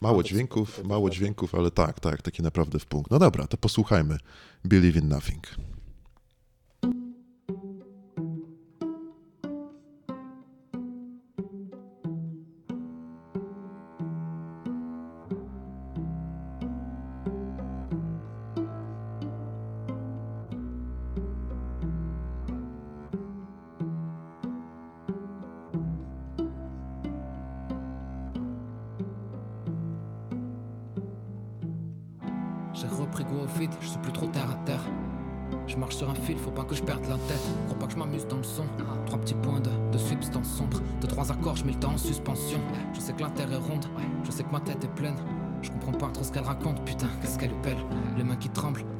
[0.00, 3.10] Mało dźwięków, mało dźwięków, ale tak, tak, taki naprawdę w punkt.
[3.10, 4.18] No dobra, to posłuchajmy
[4.64, 5.46] Believe in Nothing.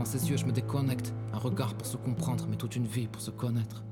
[0.08, 1.12] ses yeux, je me déconnecte.
[1.34, 3.84] Un regard pour se comprendre, mais toute une vie pour se connaître.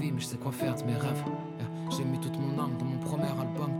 [0.00, 1.24] Mais je sais quoi faire de mes rêves.
[1.90, 3.70] J'ai mis toute mon âme dans mon premier album.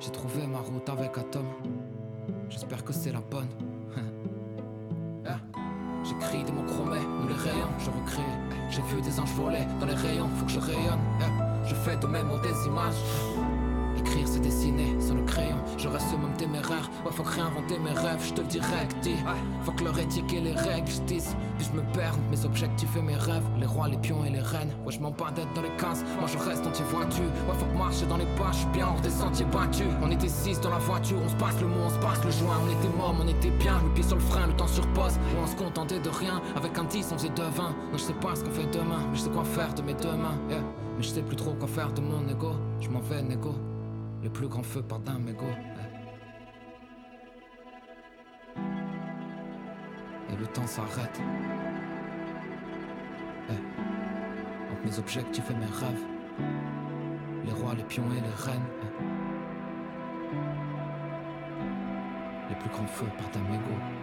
[0.00, 1.46] J'ai trouvé ma route avec Atom.
[2.48, 3.48] J'espère que c'est la bonne.
[6.04, 8.22] J'écris des mots chromés, nous les rayons, je recrée.
[8.68, 10.98] J'ai vu des anges voler dans les rayons, faut que je rayonne.
[11.64, 13.61] Je fais de mes mots des images.
[14.02, 15.56] Écrire, c'est dessiner sur le crayon.
[15.78, 16.90] Je reste même téméraire.
[17.04, 18.96] Ouais, faut réinventer mes rêves, je te le direct.
[19.02, 19.16] Dis.
[19.64, 21.36] Faut que leur éthique et les règles, je dise.
[21.58, 23.44] Puis je me perds entre mes objectifs et mes rêves.
[23.58, 24.72] Les rois, les pions et les reines.
[24.84, 26.04] Ouais, je m'en bats d'être dans les cases.
[26.18, 27.30] Moi, je reste anti-voiture.
[27.46, 28.50] Ouais, faut que marcher dans les pas.
[28.52, 29.86] Je bien hors des sentiers battus.
[30.02, 31.18] On était six dans la voiture.
[31.24, 32.58] On se passe le mot, on se passe le joint.
[32.66, 33.80] On était morts, on était bien.
[33.82, 35.18] Le pied sur le frein, le temps sur pause.
[35.40, 36.42] on se contentait de rien.
[36.56, 37.70] Avec un 10, on faisait de vin.
[37.92, 39.00] Non, je sais pas ce qu'on fait demain.
[39.10, 40.38] Mais je sais quoi faire de mes deux mains.
[40.48, 42.52] Mais je sais plus trop quoi faire de mon ego.
[42.80, 43.54] Je m'en vais, négo.
[44.22, 45.44] Le plus grand feu part d'un mégot.
[50.30, 51.20] Et le temps s'arrête.
[54.70, 56.04] Entre mes objectifs et mes rêves.
[57.44, 58.60] Les rois, les pions et les reines.
[62.48, 64.01] Les plus grands feux partent d'un mégot.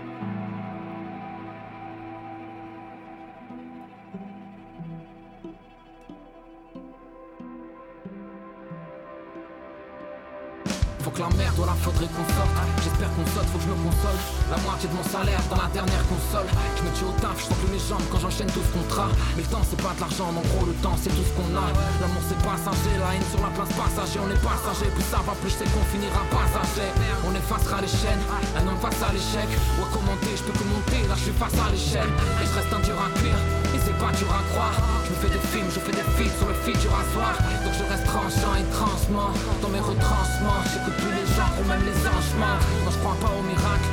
[11.17, 14.19] La merde, voilà faudrait qu'on sorte J'espère qu'on saute, faut que je me console.
[14.51, 16.47] La moitié de mon salaire dans la dernière console.
[16.77, 19.09] Je me tue au taf, je sens plus mes jambes quand j'enchaîne tout ce contrat.
[19.35, 21.49] Mais le temps c'est pas de l'argent, en gros le temps c'est tout ce qu'on
[21.57, 21.67] a.
[22.03, 24.19] L'amour c'est passager, la haine sur la place passager.
[24.21, 26.89] On est passager, plus ça va plus c'est qu'on finira passager.
[27.25, 28.23] On effacera les chaînes,
[28.59, 29.49] un homme face à l'échec.
[29.79, 32.11] Ou à commenter, je peux que monter, là je suis face à l'échelle.
[32.41, 33.39] Et je reste un dur à cuire,
[33.99, 34.79] croire.
[35.05, 37.73] Je me fais des films, je fais des films sur le fil du rasoir Donc
[37.73, 39.31] je reste tranchant et tranchement
[39.61, 41.97] Dans mes retranchements, j'écoute plus les gens ou même les
[42.39, 43.87] morts Non je crois pas au miracle,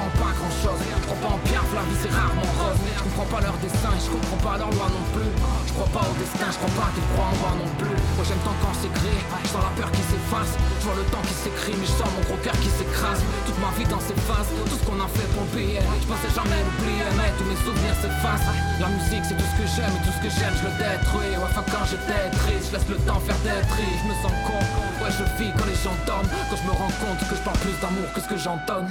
[0.00, 2.80] en pas grand chose Je crois pas en pierre, la vie c'est rarement rose.
[2.80, 5.32] Je comprends pas leur dessin, je comprends pas leur loi non plus.
[5.68, 7.96] Je crois pas au destin, je crois pas qu'ils croient en moi non plus.
[8.16, 10.52] Moi j'aime tant quand c'est gris, je sens la peur qui s'efface.
[10.80, 13.20] Je vois le temps qui s'écrit, mais je sens mon gros cœur qui s'écrase.
[13.44, 16.32] Toute ma vie dans ces phases, tout ce qu'on a fait pour payer Je pensais
[16.32, 18.48] jamais l'oublier, mais tous mes souvenirs s'effacent.
[18.80, 21.36] La musique c'est tout ce que j'aime et tout ce que j'aime je le détruis.
[21.36, 24.34] Ouais, enfin quand j'étais triste, je laisse le temps faire des tris Je me sens
[24.48, 24.60] con,
[25.04, 26.32] ouais je vis quand les gens dorment.
[26.48, 28.88] Quand je me rends compte que je parle plus d'amour que ce que j'entends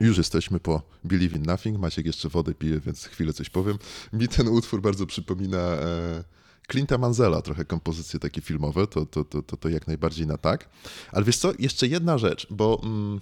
[0.00, 1.78] Już jesteśmy po Believe in Nothing.
[1.78, 3.78] Maciek jeszcze wodę pije, więc chwilę coś powiem.
[4.12, 6.24] Mi ten utwór bardzo przypomina e,
[6.72, 10.68] Clint'a Manzela, trochę kompozycje takie filmowe, to, to, to, to, to jak najbardziej na tak.
[11.12, 12.80] Ale wiesz co, jeszcze jedna rzecz, bo...
[12.82, 13.20] Mm,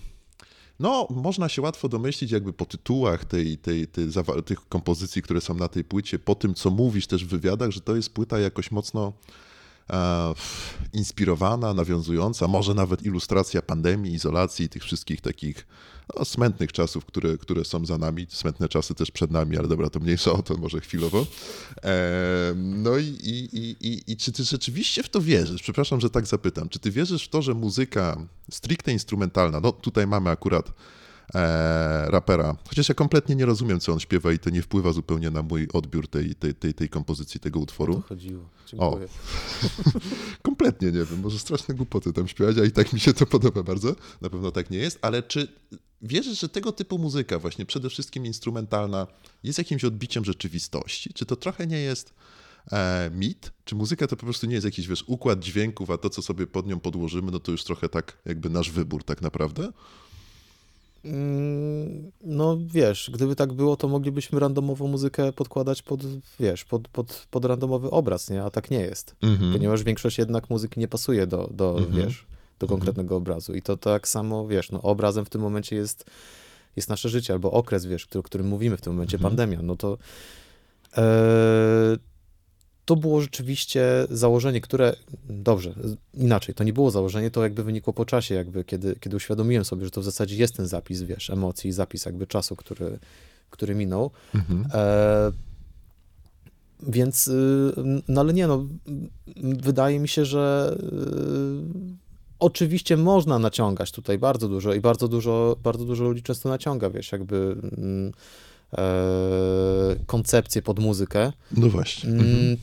[0.80, 4.08] no, można się łatwo domyślić, jakby po tytułach tej, tej, tej,
[4.44, 7.80] tych kompozycji, które są na tej płycie, po tym, co mówisz też w wywiadach, że
[7.80, 9.12] to jest płyta jakoś mocno
[10.92, 15.66] inspirowana, nawiązująca, może nawet ilustracja pandemii, izolacji tych wszystkich takich
[16.16, 19.90] no, smętnych czasów, które, które są za nami, smętne czasy też przed nami, ale dobra,
[19.90, 21.26] to mniejsza o to może chwilowo.
[21.84, 25.62] E, no i, i, i, i, czy ty rzeczywiście w to wierzysz?
[25.62, 26.68] Przepraszam, że tak zapytam.
[26.68, 30.72] Czy ty wierzysz w to, że muzyka stricte instrumentalna, no tutaj mamy akurat
[31.34, 32.56] e, rapera.
[32.68, 35.68] Chociaż ja kompletnie nie rozumiem, co on śpiewa i to nie wpływa zupełnie na mój
[35.72, 37.92] odbiór tej, tej, tej, tej kompozycji, tego utworu.
[37.92, 38.48] O to chodziło.
[38.66, 39.06] Dziękuję.
[39.06, 39.08] O.
[40.42, 43.62] kompletnie nie wiem, może straszne głupoty tam śpiewać, a i tak mi się to podoba
[43.62, 43.96] bardzo.
[44.20, 45.48] Na pewno tak nie jest, ale czy
[46.02, 49.06] wierzysz, że tego typu muzyka, właśnie przede wszystkim instrumentalna,
[49.42, 51.14] jest jakimś odbiciem rzeczywistości?
[51.14, 52.14] Czy to trochę nie jest
[52.72, 53.52] e, mit?
[53.64, 56.46] Czy muzyka to po prostu nie jest jakiś, wiesz, układ dźwięków, a to, co sobie
[56.46, 59.72] pod nią podłożymy, no to już trochę tak jakby nasz wybór tak naprawdę?
[61.04, 66.00] Mm, no wiesz, gdyby tak było, to moglibyśmy randomową muzykę podkładać pod,
[66.40, 68.42] wiesz, pod, pod, pod randomowy obraz, nie?
[68.42, 69.16] A tak nie jest.
[69.22, 69.52] Mm-hmm.
[69.52, 71.90] Ponieważ większość jednak muzyki nie pasuje do, do mm-hmm.
[71.90, 72.26] wiesz,
[72.58, 72.68] do mhm.
[72.68, 73.18] konkretnego mm-hmm.
[73.18, 73.54] obrazu.
[73.54, 76.04] I to tak samo, wiesz, no obrazem w tym momencie jest,
[76.76, 79.30] jest nasze życie, albo okres, wiesz, o którym mówimy w tym momencie, mhm.
[79.30, 79.62] pandemia.
[79.62, 79.98] No to
[80.96, 81.96] e,
[82.88, 84.96] to było rzeczywiście założenie, które,
[85.28, 85.74] dobrze,
[86.14, 89.84] inaczej, to nie było założenie, to jakby wynikło po czasie, jakby kiedy, kiedy uświadomiłem sobie,
[89.84, 92.98] że to w zasadzie jest ten zapis, wiesz, emocji, zapis jakby czasu, który,
[93.50, 94.10] który minął.
[94.34, 94.64] Mhm.
[94.74, 95.32] E,
[96.82, 97.72] więc, y,
[98.08, 98.66] no ale nie, no,
[99.42, 101.96] wydaje mi się, że y,
[102.38, 107.12] oczywiście można naciągać tutaj bardzo dużo i bardzo dużo, bardzo dużo ludzi często naciąga, wiesz,
[107.12, 108.12] jakby mm,
[108.78, 111.32] e, koncepcję pod muzykę.
[111.56, 112.10] No właśnie.
[112.10, 112.56] Mm, mhm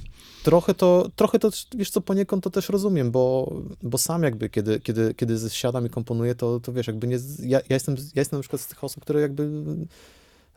[0.45, 4.79] trochę to, trochę to, wiesz co, poniekąd to też rozumiem, bo, bo sam jakby, kiedy,
[4.79, 8.37] kiedy, kiedy siadam i komponuję, to, to wiesz, jakby nie, ja, ja, jestem, ja jestem
[8.37, 9.49] na przykład z tych osób, które jakby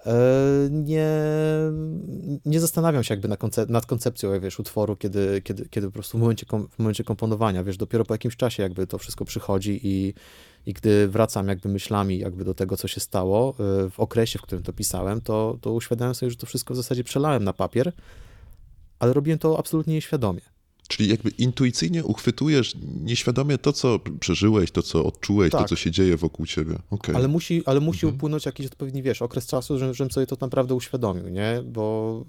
[0.06, 0.14] e,
[0.70, 1.10] nie,
[2.44, 6.20] nie zastanawiam się jakby koncep nad koncepcją, wiesz, utworu, kiedy, kiedy, kiedy po prostu w
[6.20, 10.14] momencie, w momencie komponowania, wiesz, dopiero po jakimś czasie jakby to wszystko przychodzi i,
[10.66, 14.42] i gdy wracam jakby myślami jakby do tego, co się stało e, w okresie, w
[14.42, 17.92] którym to pisałem, to, to uświadamiam sobie, że to wszystko w zasadzie przelałem na papier,
[18.98, 20.40] ale robiłem to absolutnie nieświadomie.
[20.88, 25.62] Czyli jakby intuicyjnie uchwytujesz nieświadomie to, co przeżyłeś, to, co odczułeś, tak.
[25.62, 26.78] to, co się dzieje wokół ciebie.
[26.90, 27.16] Okay.
[27.16, 28.14] Ale musi, ale musi mhm.
[28.14, 31.62] upłynąć jakiś odpowiedni, wiesz, okres czasu, żebym sobie to naprawdę uświadomił, nie?
[31.64, 32.24] Bo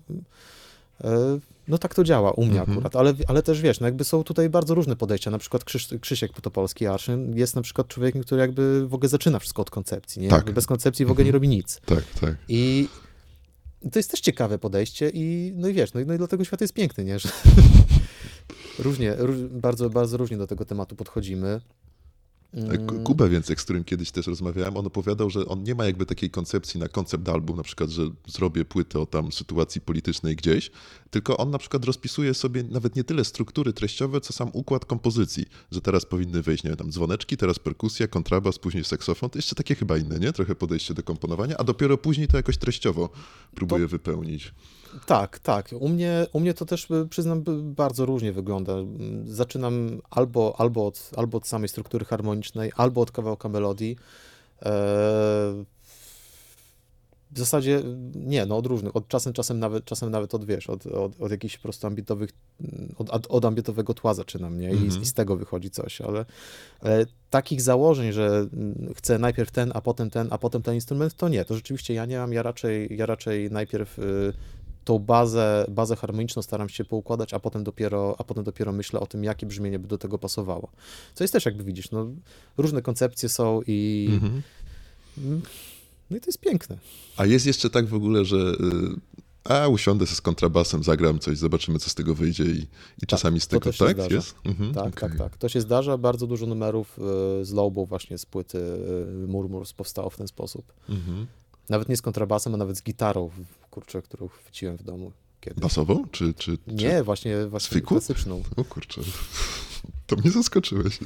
[1.03, 2.77] e, no tak to działa u mnie mhm.
[2.77, 5.87] akurat, ale, ale też wiesz, no jakby są tutaj bardzo różne podejścia, na przykład Krzyś,
[6.01, 10.21] Krzysiek Potopolski, Arszyn jest na przykład człowiekiem, który jakby w ogóle zaczyna wszystko od koncepcji,
[10.21, 10.29] nie?
[10.29, 10.51] Tak.
[10.51, 11.43] bez koncepcji w ogóle nie mhm.
[11.43, 11.81] robi nic.
[11.85, 12.35] Tak, tak.
[12.47, 12.87] I
[13.91, 16.61] to jest też ciekawe podejście i no i wiesz, no i, no i dlatego świat
[16.61, 17.19] jest piękny, nie?
[17.19, 17.29] Że
[18.79, 21.61] różnie, róż, bardzo, bardzo różnie do tego tematu podchodzimy.
[22.53, 23.03] Mm.
[23.03, 26.29] Kubę Więcek, z którym kiedyś też rozmawiałem, on opowiadał, że on nie ma jakby takiej
[26.29, 30.71] koncepcji na koncept album, na przykład, że zrobię płytę o tam sytuacji politycznej gdzieś,
[31.09, 35.45] tylko on na przykład rozpisuje sobie nawet nie tyle struktury treściowe, co sam układ kompozycji,
[35.71, 39.55] że teraz powinny wejść, nie wiem, tam dzwoneczki, teraz perkusja, kontrabas, później saksofon, to jeszcze
[39.55, 40.33] takie chyba inne, nie?
[40.33, 43.09] Trochę podejście do komponowania, a dopiero później to jakoś treściowo
[43.55, 43.89] próbuje to...
[43.89, 44.53] wypełnić.
[45.05, 45.69] Tak, tak.
[45.79, 48.73] U mnie, u mnie to też, przyznam, bardzo różnie wygląda.
[49.25, 52.05] Zaczynam albo, albo, od, albo od samej struktury
[52.39, 53.97] harmonicznej, albo od kawałka melodii.
[54.61, 55.65] Eee,
[57.31, 57.81] w zasadzie
[58.15, 61.31] nie, no od różnych, od czasem, czasem nawet, czasem nawet od, wiesz, od, od, od
[61.31, 62.29] jakichś po prostu ambientowych,
[62.97, 64.69] od, od ambientowego tła zaczynam, nie?
[64.69, 65.01] I, mm -hmm.
[65.01, 66.25] I, z tego wychodzi coś, ale,
[66.79, 68.47] ale, takich założeń, że
[68.95, 72.05] chcę najpierw ten, a potem ten, a potem ten instrument, to nie, to rzeczywiście ja
[72.05, 74.33] nie mam, ja raczej, ja raczej najpierw y,
[74.85, 79.07] tą bazę, bazę harmoniczną staram się poukładać, a potem dopiero, a potem dopiero myślę o
[79.07, 80.71] tym, jakie brzmienie by do tego pasowało.
[81.13, 82.07] Co jest też, jakby widzisz, no,
[82.57, 84.41] różne koncepcje są i mhm.
[86.09, 86.77] no i to jest piękne.
[87.17, 91.79] A jest jeszcze tak w ogóle, że y, a usiądę z kontrabasem, zagram coś, zobaczymy,
[91.79, 92.67] co z tego wyjdzie i, i
[92.99, 93.93] tak, czasami z tego, tak?
[93.93, 94.15] Zdarza.
[94.15, 94.35] Jest?
[94.45, 95.09] Mhm, tak, okay.
[95.09, 95.37] tak, tak.
[95.37, 95.97] To się zdarza.
[95.97, 96.99] Bardzo dużo numerów
[97.41, 100.73] y, z Lobą właśnie z płyty y, Murmurs powstało w ten sposób.
[100.89, 101.27] Mhm.
[101.69, 103.29] Nawet nie z kontrabasem, a nawet z gitarą,
[103.69, 105.11] kurczę, którą chwyciłem w domu.
[105.41, 105.59] Kiedyś.
[105.59, 106.05] Basową?
[106.11, 107.03] Czy, czy, nie, czy...
[107.03, 108.43] właśnie, właśnie klasyczną.
[108.55, 109.01] O kurczę,
[110.07, 110.99] to mnie zaskoczyłeś.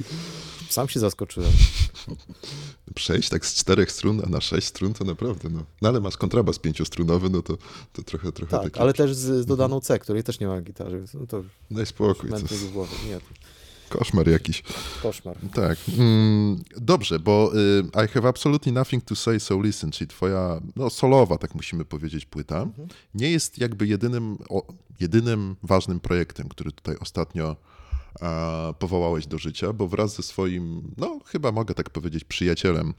[0.68, 1.52] Sam się zaskoczyłem.
[2.94, 5.64] Przejść tak z czterech strun a na sześć strun to naprawdę, no.
[5.82, 7.58] No ale masz kontrabas pięciostrunowy, no to,
[7.92, 11.04] to trochę, trochę Tak, ale też z, z dodaną C, której też nie ma gitary.
[11.14, 12.30] No to Daj spokój.
[12.30, 12.36] To...
[12.38, 13.20] Nie,
[13.98, 14.62] Koszmar jakiś.
[15.02, 15.36] Koszmar.
[15.54, 15.78] Tak.
[15.98, 20.90] Mm, dobrze, bo y, I have absolutely nothing to say, so listen, czyli twoja no,
[20.90, 22.88] solowa, tak musimy powiedzieć, płyta, mhm.
[23.14, 24.38] nie jest jakby jedynym,
[25.00, 27.56] jedynym ważnym projektem, który tutaj ostatnio
[28.78, 32.94] powołałeś do życia, bo wraz ze swoim, no chyba mogę tak powiedzieć, przyjacielem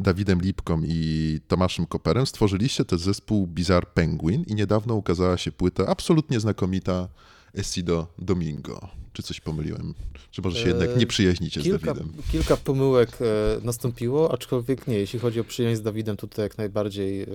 [0.00, 5.86] Dawidem Lipką i Tomaszem Koperem stworzyliście ten zespół Bizarre Penguin i niedawno ukazała się płyta
[5.86, 7.08] absolutnie znakomita
[7.54, 8.88] Essido Domingo.
[9.12, 9.94] Czy coś pomyliłem?
[10.30, 12.12] Czy może się jednak nie przyjaźnicie kilka, z Dawidem?
[12.32, 13.24] Kilka pomyłek e,
[13.64, 14.98] nastąpiło, aczkolwiek nie.
[14.98, 17.26] Jeśli chodzi o przyjaźń z Dawidem, to tutaj jak najbardziej e,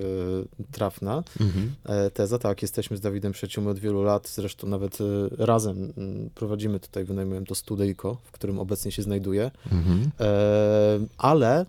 [0.71, 1.75] trafna mhm.
[1.83, 2.39] E, teza.
[2.39, 4.29] Tak, jesteśmy z Dawidem przyjaciółmi od wielu lat.
[4.29, 4.97] Zresztą nawet
[5.37, 5.93] razem
[6.35, 9.51] prowadzimy tutaj, wynajmujemy to studyjko, w którym obecnie się znajduję.
[9.71, 10.11] Mhm.
[11.17, 11.65] Ale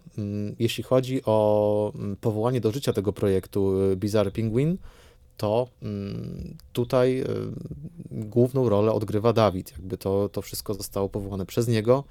[0.58, 4.78] jeśli chodzi o powołanie do życia tego projektu Bizarre Penguin,
[5.36, 7.26] to mm, tutaj y,
[8.10, 9.72] główną rolę odgrywa Dawid.
[9.72, 12.04] Jakby to, to wszystko zostało powołane przez niego.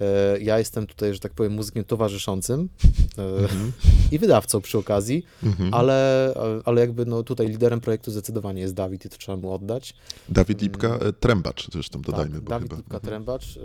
[0.00, 2.68] E, ja jestem tutaj, że tak powiem, muzykiem towarzyszącym
[3.16, 3.70] mm-hmm.
[4.12, 5.68] i wydawcą przy okazji, mm-hmm.
[5.72, 9.94] ale, ale jakby no tutaj liderem projektu zdecydowanie jest Dawid i to trzeba mu oddać.
[10.28, 11.08] Dawid Lipka, mm.
[11.08, 12.34] e, Trębacz zresztą dodajmy.
[12.34, 12.76] Tak, Dawid chyba.
[12.76, 13.10] Lipka, mhm.
[13.10, 13.58] Trębacz.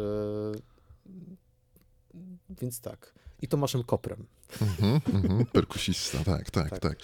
[2.61, 3.13] Więc tak.
[3.41, 4.25] I Tomaszem Koprem.
[4.61, 6.97] Mm-hmm, mm-hmm, perkusista, tak, tak, tak, tak.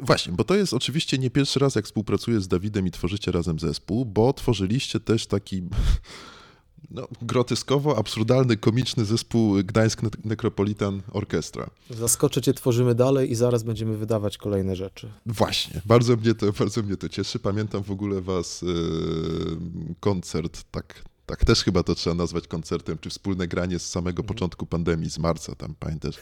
[0.00, 3.58] Właśnie, bo to jest oczywiście nie pierwszy raz, jak współpracuję z Dawidem i tworzycie razem
[3.58, 5.62] zespół, bo tworzyliście też taki
[6.90, 11.70] no, groteskowo, absurdalny, komiczny zespół Gdańsk Necropolitan Orchestra.
[11.90, 15.08] Zaskoczę cię, tworzymy dalej i zaraz będziemy wydawać kolejne rzeczy.
[15.26, 17.38] Właśnie, bardzo mnie to, bardzo mnie to cieszy.
[17.38, 23.10] Pamiętam w ogóle was yy, koncert, tak tak też chyba to trzeba nazwać koncertem, czy
[23.10, 24.26] wspólne granie z samego mhm.
[24.28, 26.16] początku pandemii, z marca tam, pamiętasz?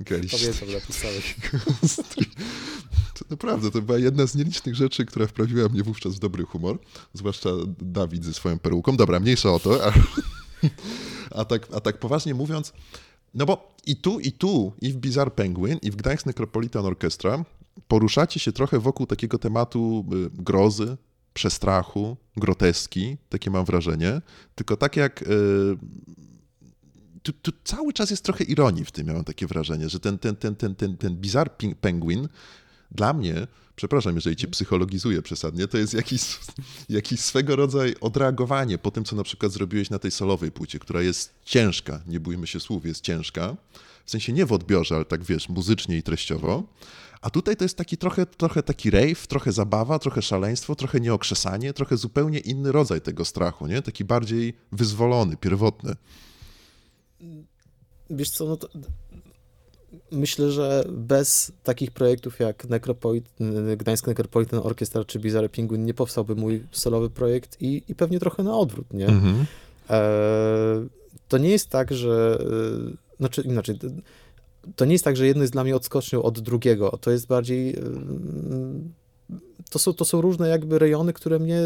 [0.00, 0.38] Graliście.
[0.38, 1.36] Pamiętam, napisałeś.
[3.18, 6.78] To naprawdę, to była jedna z nielicznych rzeczy, która wprawiła mnie wówczas w dobry humor,
[7.14, 7.50] zwłaszcza
[7.80, 8.96] Dawid ze swoją peruką.
[8.96, 9.92] Dobra, mniejsza o to, a,
[11.40, 12.72] a, tak, a tak poważnie mówiąc,
[13.34, 17.44] no bo i tu, i tu, i w Bizarre Penguin, i w Gdańsk Necropolitan Orchestra
[17.88, 20.96] poruszacie się trochę wokół takiego tematu y, grozy,
[21.34, 24.20] przestrachu, groteski, takie mam wrażenie.
[24.54, 25.20] Tylko tak jak.
[25.20, 25.76] Yy,
[27.22, 30.36] tu, tu, cały czas jest trochę ironii w tym, miałem takie wrażenie, że ten, ten,
[30.36, 32.28] ten, ten, ten, ten bizar penguin
[32.90, 36.38] dla mnie, przepraszam, jeżeli cię psychologizuję przesadnie, to jest jakiś,
[36.88, 41.02] jakiś swego rodzaju odreagowanie po tym, co na przykład zrobiłeś na tej solowej płycie, która
[41.02, 43.56] jest ciężka, nie bójmy się słów, jest ciężka.
[44.04, 46.62] W sensie nie w odbiorze, ale tak wiesz, muzycznie i treściowo.
[47.22, 51.72] A tutaj to jest taki trochę, trochę taki rave, trochę zabawa, trochę szaleństwo, trochę nieokrzesanie,
[51.72, 53.82] trochę zupełnie inny rodzaj tego strachu, nie?
[53.82, 55.96] Taki bardziej wyzwolony, pierwotny.
[58.10, 58.68] Wiesz co, no to
[60.10, 63.24] myślę, że bez takich projektów jak Necropolit,
[63.76, 68.42] Gdańsk Necropolitan Orchestra czy Bizarre Penguin nie powstałby mój solowy projekt i, i pewnie trochę
[68.42, 69.06] na odwrót, nie?
[69.06, 69.46] Mhm.
[69.90, 70.86] E,
[71.28, 73.78] to nie jest tak, że e, znaczy inaczej,
[74.76, 76.98] to nie jest tak, że jedno jest dla mnie odskocznią od drugiego.
[77.00, 77.76] To jest bardziej.
[79.70, 81.60] To są, to są różne jakby rejony, które mnie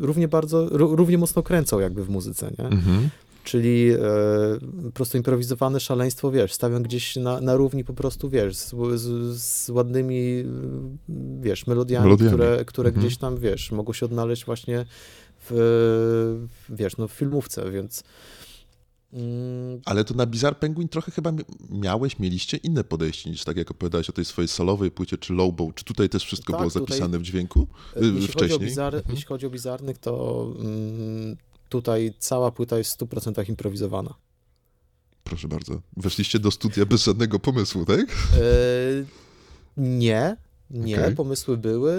[0.00, 2.64] równie bardzo, równie mocno kręcą jakby w muzyce, nie?
[2.64, 3.08] Mhm.
[3.44, 3.98] Czyli e,
[4.84, 9.40] po prostu improwizowane szaleństwo, wiesz, stawiam gdzieś na, na równi po prostu, wiesz, z, z,
[9.42, 10.44] z ładnymi,
[11.40, 12.30] wiesz, melodiami, melodiami.
[12.30, 13.06] które, które mhm.
[13.06, 14.86] gdzieś tam, wiesz, mogą się odnaleźć właśnie
[15.50, 18.04] w, wiesz, no w filmówce, więc.
[19.84, 21.32] Ale to na Bizarre Penguin trochę chyba
[21.70, 25.74] miałeś, mieliście inne podejście niż tak jak opowiadałeś o tej swojej solowej płycie czy Lowbow.
[25.74, 28.50] Czy tutaj też wszystko tak, było zapisane tutaj, w dźwięku y, jeśli wcześniej?
[28.50, 29.14] Chodzi bizar, mhm.
[29.14, 31.36] Jeśli chodzi o bizarnych, to mm,
[31.68, 34.14] tutaj cała płyta jest w 100% improwizowana.
[35.24, 35.80] Proszę bardzo.
[35.96, 38.00] Weszliście do studia bez żadnego pomysłu, tak?
[38.00, 38.44] E,
[39.76, 40.36] nie,
[40.74, 41.14] nie, okay.
[41.14, 41.92] pomysły były.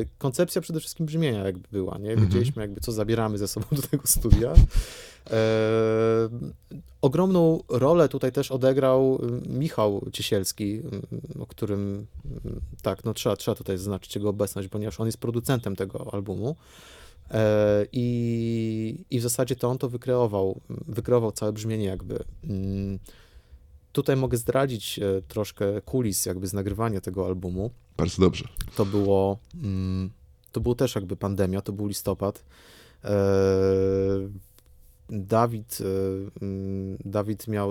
[0.00, 2.10] Y, koncepcja przede wszystkim brzmienia jakby była, nie?
[2.10, 2.28] Mhm.
[2.28, 4.54] Wiedzieliśmy jakby co zabieramy ze sobą do tego studia.
[5.30, 6.28] E,
[7.02, 10.82] ogromną rolę tutaj też odegrał y, Michał Ciesielski,
[11.36, 12.06] y, o którym
[12.82, 16.56] tak, no trzeba, trzeba tutaj zaznaczyć jego obecność, ponieważ on jest producentem tego albumu.
[17.92, 22.24] I, I w zasadzie to on to wykreował, wykreował całe brzmienie jakby.
[22.44, 22.98] Mm,
[23.92, 27.70] Tutaj mogę zdradzić troszkę kulis jakby z nagrywania tego albumu.
[27.96, 28.44] Bardzo dobrze.
[28.76, 30.10] To było, mm,
[30.52, 32.44] to było też jakby pandemia, to był listopad.
[33.04, 33.18] E,
[35.10, 35.84] Dawid, e,
[36.44, 37.70] mm, Dawid miał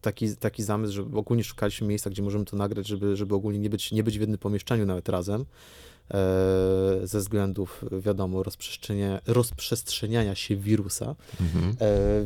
[0.00, 3.70] taki, taki zamysł, że ogólnie szukaliśmy miejsca, gdzie możemy to nagrać, żeby, żeby ogólnie nie
[3.70, 5.44] być, nie być w jednym pomieszczeniu nawet razem
[7.04, 11.16] ze względów, wiadomo, rozprzestrzeniania, rozprzestrzeniania się wirusa.
[11.40, 11.76] Mhm.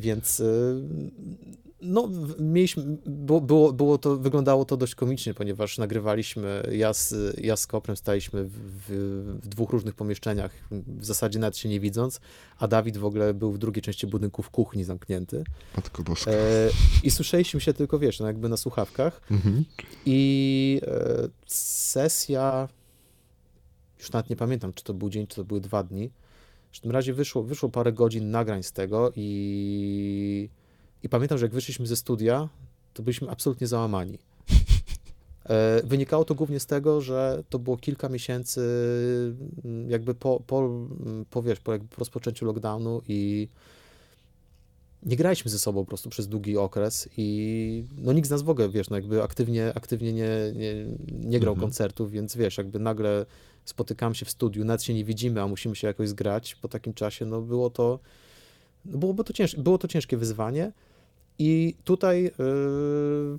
[0.00, 0.42] Więc
[1.80, 2.08] No,
[2.38, 7.66] mieliśmy, było, było, było to, wyglądało to dość komicznie, ponieważ nagrywaliśmy, ja z, ja z
[7.66, 8.90] Koprem staliśmy w, w,
[9.42, 12.20] w, dwóch różnych pomieszczeniach, w zasadzie nawet się nie widząc,
[12.58, 15.44] a Dawid w ogóle był w drugiej części budynku w kuchni zamknięty.
[15.76, 16.30] Matko boska.
[16.30, 16.70] E,
[17.02, 19.64] I słyszeliśmy się tylko, wiesz, no jakby na słuchawkach mhm.
[20.06, 22.68] i e, sesja,
[23.98, 26.10] już nawet nie pamiętam, czy to był dzień, czy to były dwa dni,
[26.68, 30.48] w każdym razie wyszło, wyszło parę godzin nagrań z tego i
[31.02, 32.48] i pamiętam, że jak wyszliśmy ze studia,
[32.94, 34.18] to byliśmy absolutnie załamani.
[35.48, 38.60] E, wynikało to głównie z tego, że to było kilka miesięcy
[39.64, 43.48] mm, jakby po, po, mm, po, wiesz, po, jakby po rozpoczęciu lockdownu i
[45.02, 48.50] nie graliśmy ze sobą po prostu przez długi okres i no nikt z nas w
[48.50, 51.60] ogóle, wiesz, no jakby aktywnie, aktywnie nie, nie, nie grał mhm.
[51.60, 53.26] koncertów, więc wiesz, jakby nagle
[53.64, 56.94] spotykamy się w studiu, nawet się nie widzimy, a musimy się jakoś zgrać po takim
[56.94, 57.98] czasie, no było to,
[58.84, 60.72] no byłoby to cięż, było to ciężkie wyzwanie,
[61.38, 63.38] i tutaj yy,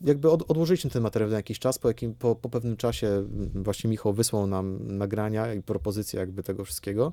[0.00, 3.24] jakby od, odłożyliśmy ten materiał na jakiś czas, po, jakim, po, po pewnym czasie
[3.54, 7.12] właśnie Michał wysłał nam nagrania i propozycje jakby tego wszystkiego,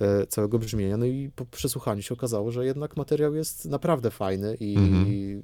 [0.00, 4.56] yy, całego brzmienia, no i po przesłuchaniu się okazało, że jednak materiał jest naprawdę fajny
[4.60, 5.06] i, mhm.
[5.08, 5.42] i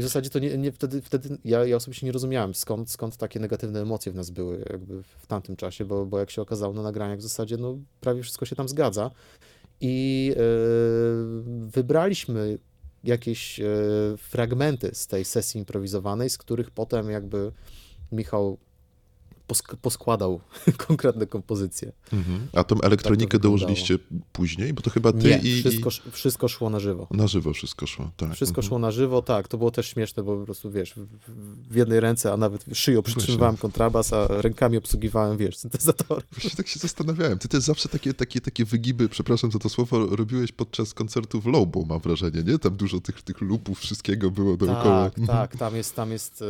[0.00, 3.40] w zasadzie to nie, nie wtedy, wtedy ja, ja osobiście nie rozumiałem, skąd, skąd takie
[3.40, 6.82] negatywne emocje w nas były jakby w tamtym czasie, bo, bo jak się okazało na
[6.82, 9.10] nagraniach w zasadzie no prawie wszystko się tam zgadza
[9.80, 12.58] i yy, wybraliśmy
[13.04, 13.64] jakieś e,
[14.16, 17.52] fragmenty z tej sesji improwizowanej, z których potem jakby
[18.12, 18.58] Michał
[19.48, 20.40] posk poskładał
[20.86, 21.92] konkretne kompozycje.
[22.12, 22.48] Mhm.
[22.52, 23.98] A tą elektronikę tak dołożyliście
[24.32, 24.72] później?
[24.72, 25.60] Bo to chyba ty Nie, i...
[25.60, 27.06] Wszystko, wszystko szło na żywo.
[27.10, 28.34] Na żywo wszystko szło, tak.
[28.34, 28.68] Wszystko mhm.
[28.68, 29.48] szło na żywo, tak.
[29.48, 30.94] To było też śmieszne, bo po prostu, wiesz,
[31.70, 36.22] w, jednej ręce, a nawet szyją przytrzymywałem kontrabas, a rękami obsługiwałem, wiesz, syntezatory.
[36.32, 37.38] Właśnie tak się zastanawiałem.
[37.38, 41.84] Ty też zawsze takie, takie, takie wygiby, przepraszam za to słowo, robiłeś podczas koncertów Lobo,
[41.84, 42.58] mam wrażenie, nie?
[42.58, 45.10] Tam dużo tych, tych lupów, wszystkiego było dookoła.
[45.10, 45.56] Tak, tak.
[45.56, 46.44] Tam jest, tam jest,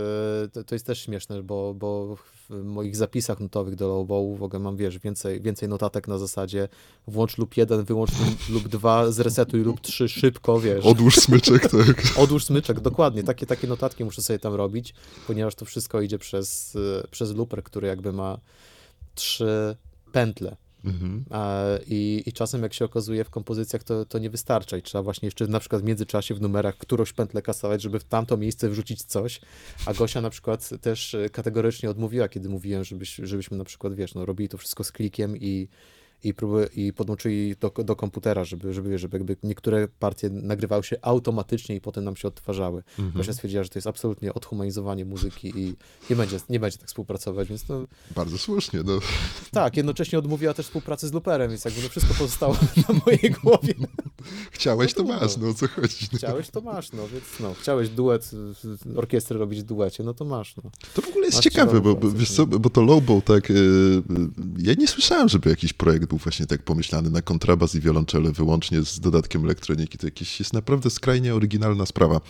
[0.57, 2.17] e, to jest też śmieszne, bo, bo
[2.51, 6.69] w moich zapisach notowych do lowballu w ogóle mam, wiesz, więcej, więcej notatek na zasadzie
[7.07, 8.11] włącz lub jeden, wyłącz
[8.51, 10.85] lub dwa, zresetuj lub trzy, szybko, wiesz.
[10.85, 12.03] Odłóż smyczek, tak.
[12.23, 13.23] Odłóż smyczek, dokładnie.
[13.23, 14.95] Takie, takie notatki muszę sobie tam robić,
[15.27, 16.77] ponieważ to wszystko idzie przez,
[17.11, 18.39] przez looper, który jakby ma
[19.15, 19.77] trzy
[20.13, 20.57] pętle.
[20.85, 21.25] Mhm.
[21.87, 25.27] I, I czasem, jak się okazuje w kompozycjach, to, to nie wystarcza i trzeba właśnie
[25.27, 29.03] jeszcze na przykład w międzyczasie w numerach którąś pętlę kasować, żeby w tamto miejsce wrzucić
[29.03, 29.41] coś,
[29.87, 34.27] a Gosia na przykład też kategorycznie odmówiła, kiedy mówiłem, żebyś, żebyśmy na przykład, wiesz, no
[34.27, 35.69] robili to wszystko z klikiem i
[36.25, 40.97] i, próby, i podłączyli do, do komputera, żeby, żeby, żeby jakby niektóre partie nagrywały się
[41.03, 42.83] automatycznie i potem nam się odtwarzały.
[42.99, 43.13] Mhm.
[43.17, 45.75] Gosia stwierdziła, że to jest absolutnie odhumanizowanie muzyki i
[46.11, 47.87] nie będzie, nie będzie tak współpracować, więc no...
[48.15, 48.99] Bardzo słusznie, no.
[49.51, 52.57] Tak, jednocześnie odmówiła też współpracy z Luperem, więc jakby no wszystko pozostało
[52.89, 53.75] na mojej głowie.
[54.51, 56.09] Chciałeś, no to masz, no co chodzi.
[56.13, 56.19] No.
[56.19, 58.31] Chciałeś, to masz, no więc no, chciałeś duet,
[58.97, 60.71] orkiestrę robić w duecie, no to masz, no.
[60.95, 64.03] To w ogóle jest masz ciekawe, bo, bo wiesz co, bo to Lowbow tak, yy,
[64.59, 68.83] ja nie słyszałem, żeby jakiś projekt był właśnie tak pomyślany na kontrabas i wiolonczele wyłącznie
[68.83, 69.99] z dodatkiem elektroniki.
[69.99, 72.21] To jakieś jest naprawdę skrajnie oryginalna sprawa.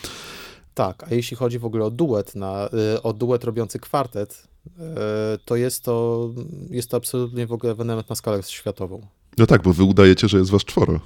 [0.74, 4.70] Tak, a jeśli chodzi w ogóle o duet, na, y, o duet robiący kwartet, y,
[5.44, 6.28] to jest to,
[6.70, 9.06] jest to absolutnie w ogóle ewenement na skalę światową.
[9.38, 11.00] No tak, bo wy udajecie, że jest was czworo.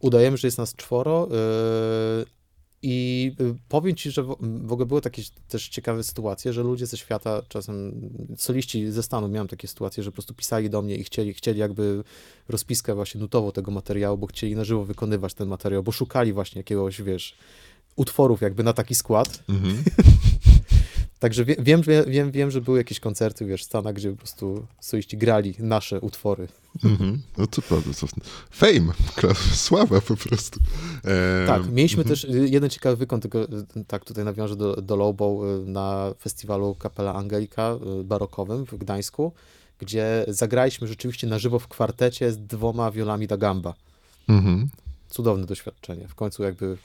[0.00, 1.28] Udajemy, że jest nas czworo,
[2.22, 2.35] y,
[2.82, 6.96] i y, powiem ci, że w ogóle były takie też ciekawe sytuacje, że ludzie ze
[6.96, 7.92] świata, czasem
[8.36, 11.60] soliści ze Stanów, miałem takie sytuacje, że po prostu pisali do mnie i chcieli, chcieli
[11.60, 12.04] jakby
[12.48, 16.58] rozpiskę właśnie nutową tego materiału, bo chcieli na żywo wykonywać ten materiał, bo szukali właśnie
[16.58, 17.36] jakiegoś, wiesz,
[17.96, 19.42] utworów jakby na taki skład.
[19.48, 19.84] Mhm.
[21.18, 24.66] Także wie, wiem, wiem, wiem, że były jakieś koncerty, wiesz, w Stanach, gdzie po prostu
[24.80, 26.48] soliści grali nasze utwory.
[26.84, 27.18] Mm-hmm.
[27.38, 27.90] No to prawda.
[28.50, 28.92] Fame,
[29.54, 30.60] sława po prostu.
[31.46, 32.08] Tak, mieliśmy mm-hmm.
[32.08, 33.46] też y, jeden ciekawy wykon, tylko y,
[33.86, 39.32] tak tutaj nawiążę do, do Lowbow y, na festiwalu Kapela Angelika barokowym w Gdańsku,
[39.78, 43.74] gdzie zagraliśmy rzeczywiście na żywo w kwartecie z dwoma wiolami da gamba.
[44.28, 44.66] Mm-hmm.
[45.08, 46.08] Cudowne doświadczenie.
[46.08, 46.76] W końcu jakby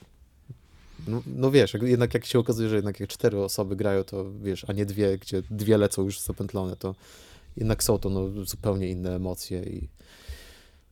[1.07, 4.65] no, no, wiesz, jednak jak się okazuje, że jednak jak cztery osoby grają, to wiesz,
[4.67, 6.95] a nie dwie, gdzie dwie lecą już zapętlone, to
[7.57, 9.87] jednak są to no, zupełnie inne emocje i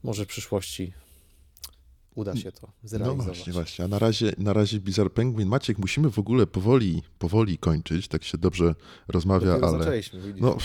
[0.03, 0.93] może w przyszłości
[2.15, 3.27] uda się to zrealizować.
[3.27, 3.85] No właśnie, właśnie.
[3.85, 5.47] A na razie, na razie Bizarre Penguin.
[5.47, 8.07] Maciek, musimy w ogóle powoli, powoli kończyć.
[8.07, 8.75] Tak się dobrze
[9.07, 9.79] rozmawia, Dopiero ale...
[9.79, 10.57] Zaczęliśmy, no,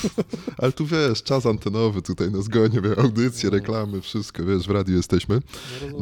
[0.58, 3.56] ale tu wiesz, czas antenowy tutaj nas goni, audycje, no.
[3.56, 5.40] reklamy, wszystko, wiesz, w radiu jesteśmy.
[5.92, 5.98] No,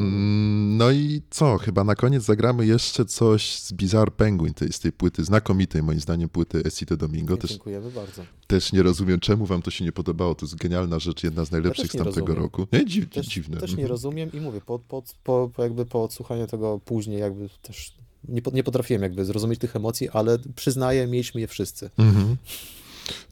[0.76, 4.92] no i co, chyba na koniec zagramy jeszcze coś z Bizarre Penguin, tej, z tej
[4.92, 7.36] płyty, znakomitej moim zdaniem płyty Esite Domingo.
[7.36, 8.22] Dziękujemy bardzo.
[8.54, 10.34] Też nie rozumiem, czemu wam to się nie podobało.
[10.34, 12.42] To jest genialna rzecz, jedna z najlepszych z tamtego rozumiem.
[12.42, 12.66] roku.
[12.72, 13.56] Nie, dziw, Też, dziwne.
[13.56, 13.88] też nie Mhm.
[13.90, 17.94] rozumiem i mówię, po, po, po, jakby po odsłuchaniu tego później jakby też
[18.28, 21.90] nie, nie potrafiłem jakby zrozumieć tych emocji, ale przyznaję, mieliśmy je wszyscy.
[21.98, 22.36] Mhm.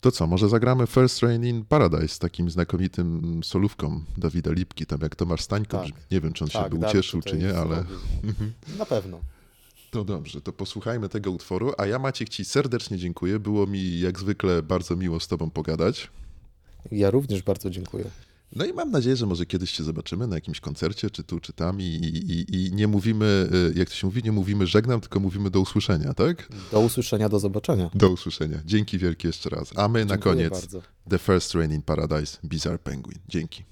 [0.00, 4.98] To co, może zagramy First Rain in Paradise z takim znakomitym solówką Dawida Lipki, tam
[5.02, 5.92] jak Tomasz Stańko Tak.
[6.10, 8.34] Nie wiem, czy on się Tak, by Dawid ucieszył, czy nie, ale zrobił.
[8.78, 9.20] Na pewno.
[9.92, 14.18] To dobrze, to posłuchajmy tego utworu, a ja Maciek ci serdecznie dziękuję, było mi jak
[14.18, 16.10] zwykle bardzo miło z tobą pogadać.
[16.92, 18.04] Ja również bardzo dziękuję.
[18.56, 21.52] No i mam nadzieję, że może kiedyś się zobaczymy na jakimś koncercie, czy tu, czy
[21.52, 25.20] tam i, i, i nie mówimy, y, jak to się mówi, nie mówimy żegnam, tylko
[25.20, 26.48] mówimy do usłyszenia, tak?
[26.72, 27.90] Do usłyszenia, do zobaczenia.
[27.94, 28.58] Do usłyszenia.
[28.64, 29.70] Dzięki wielkie jeszcze raz.
[29.76, 30.82] A my na Dziękuję koniec bardzo.
[31.08, 33.18] The First Rain in Paradise, Bizarre Penguin.
[33.28, 33.64] Dzięki.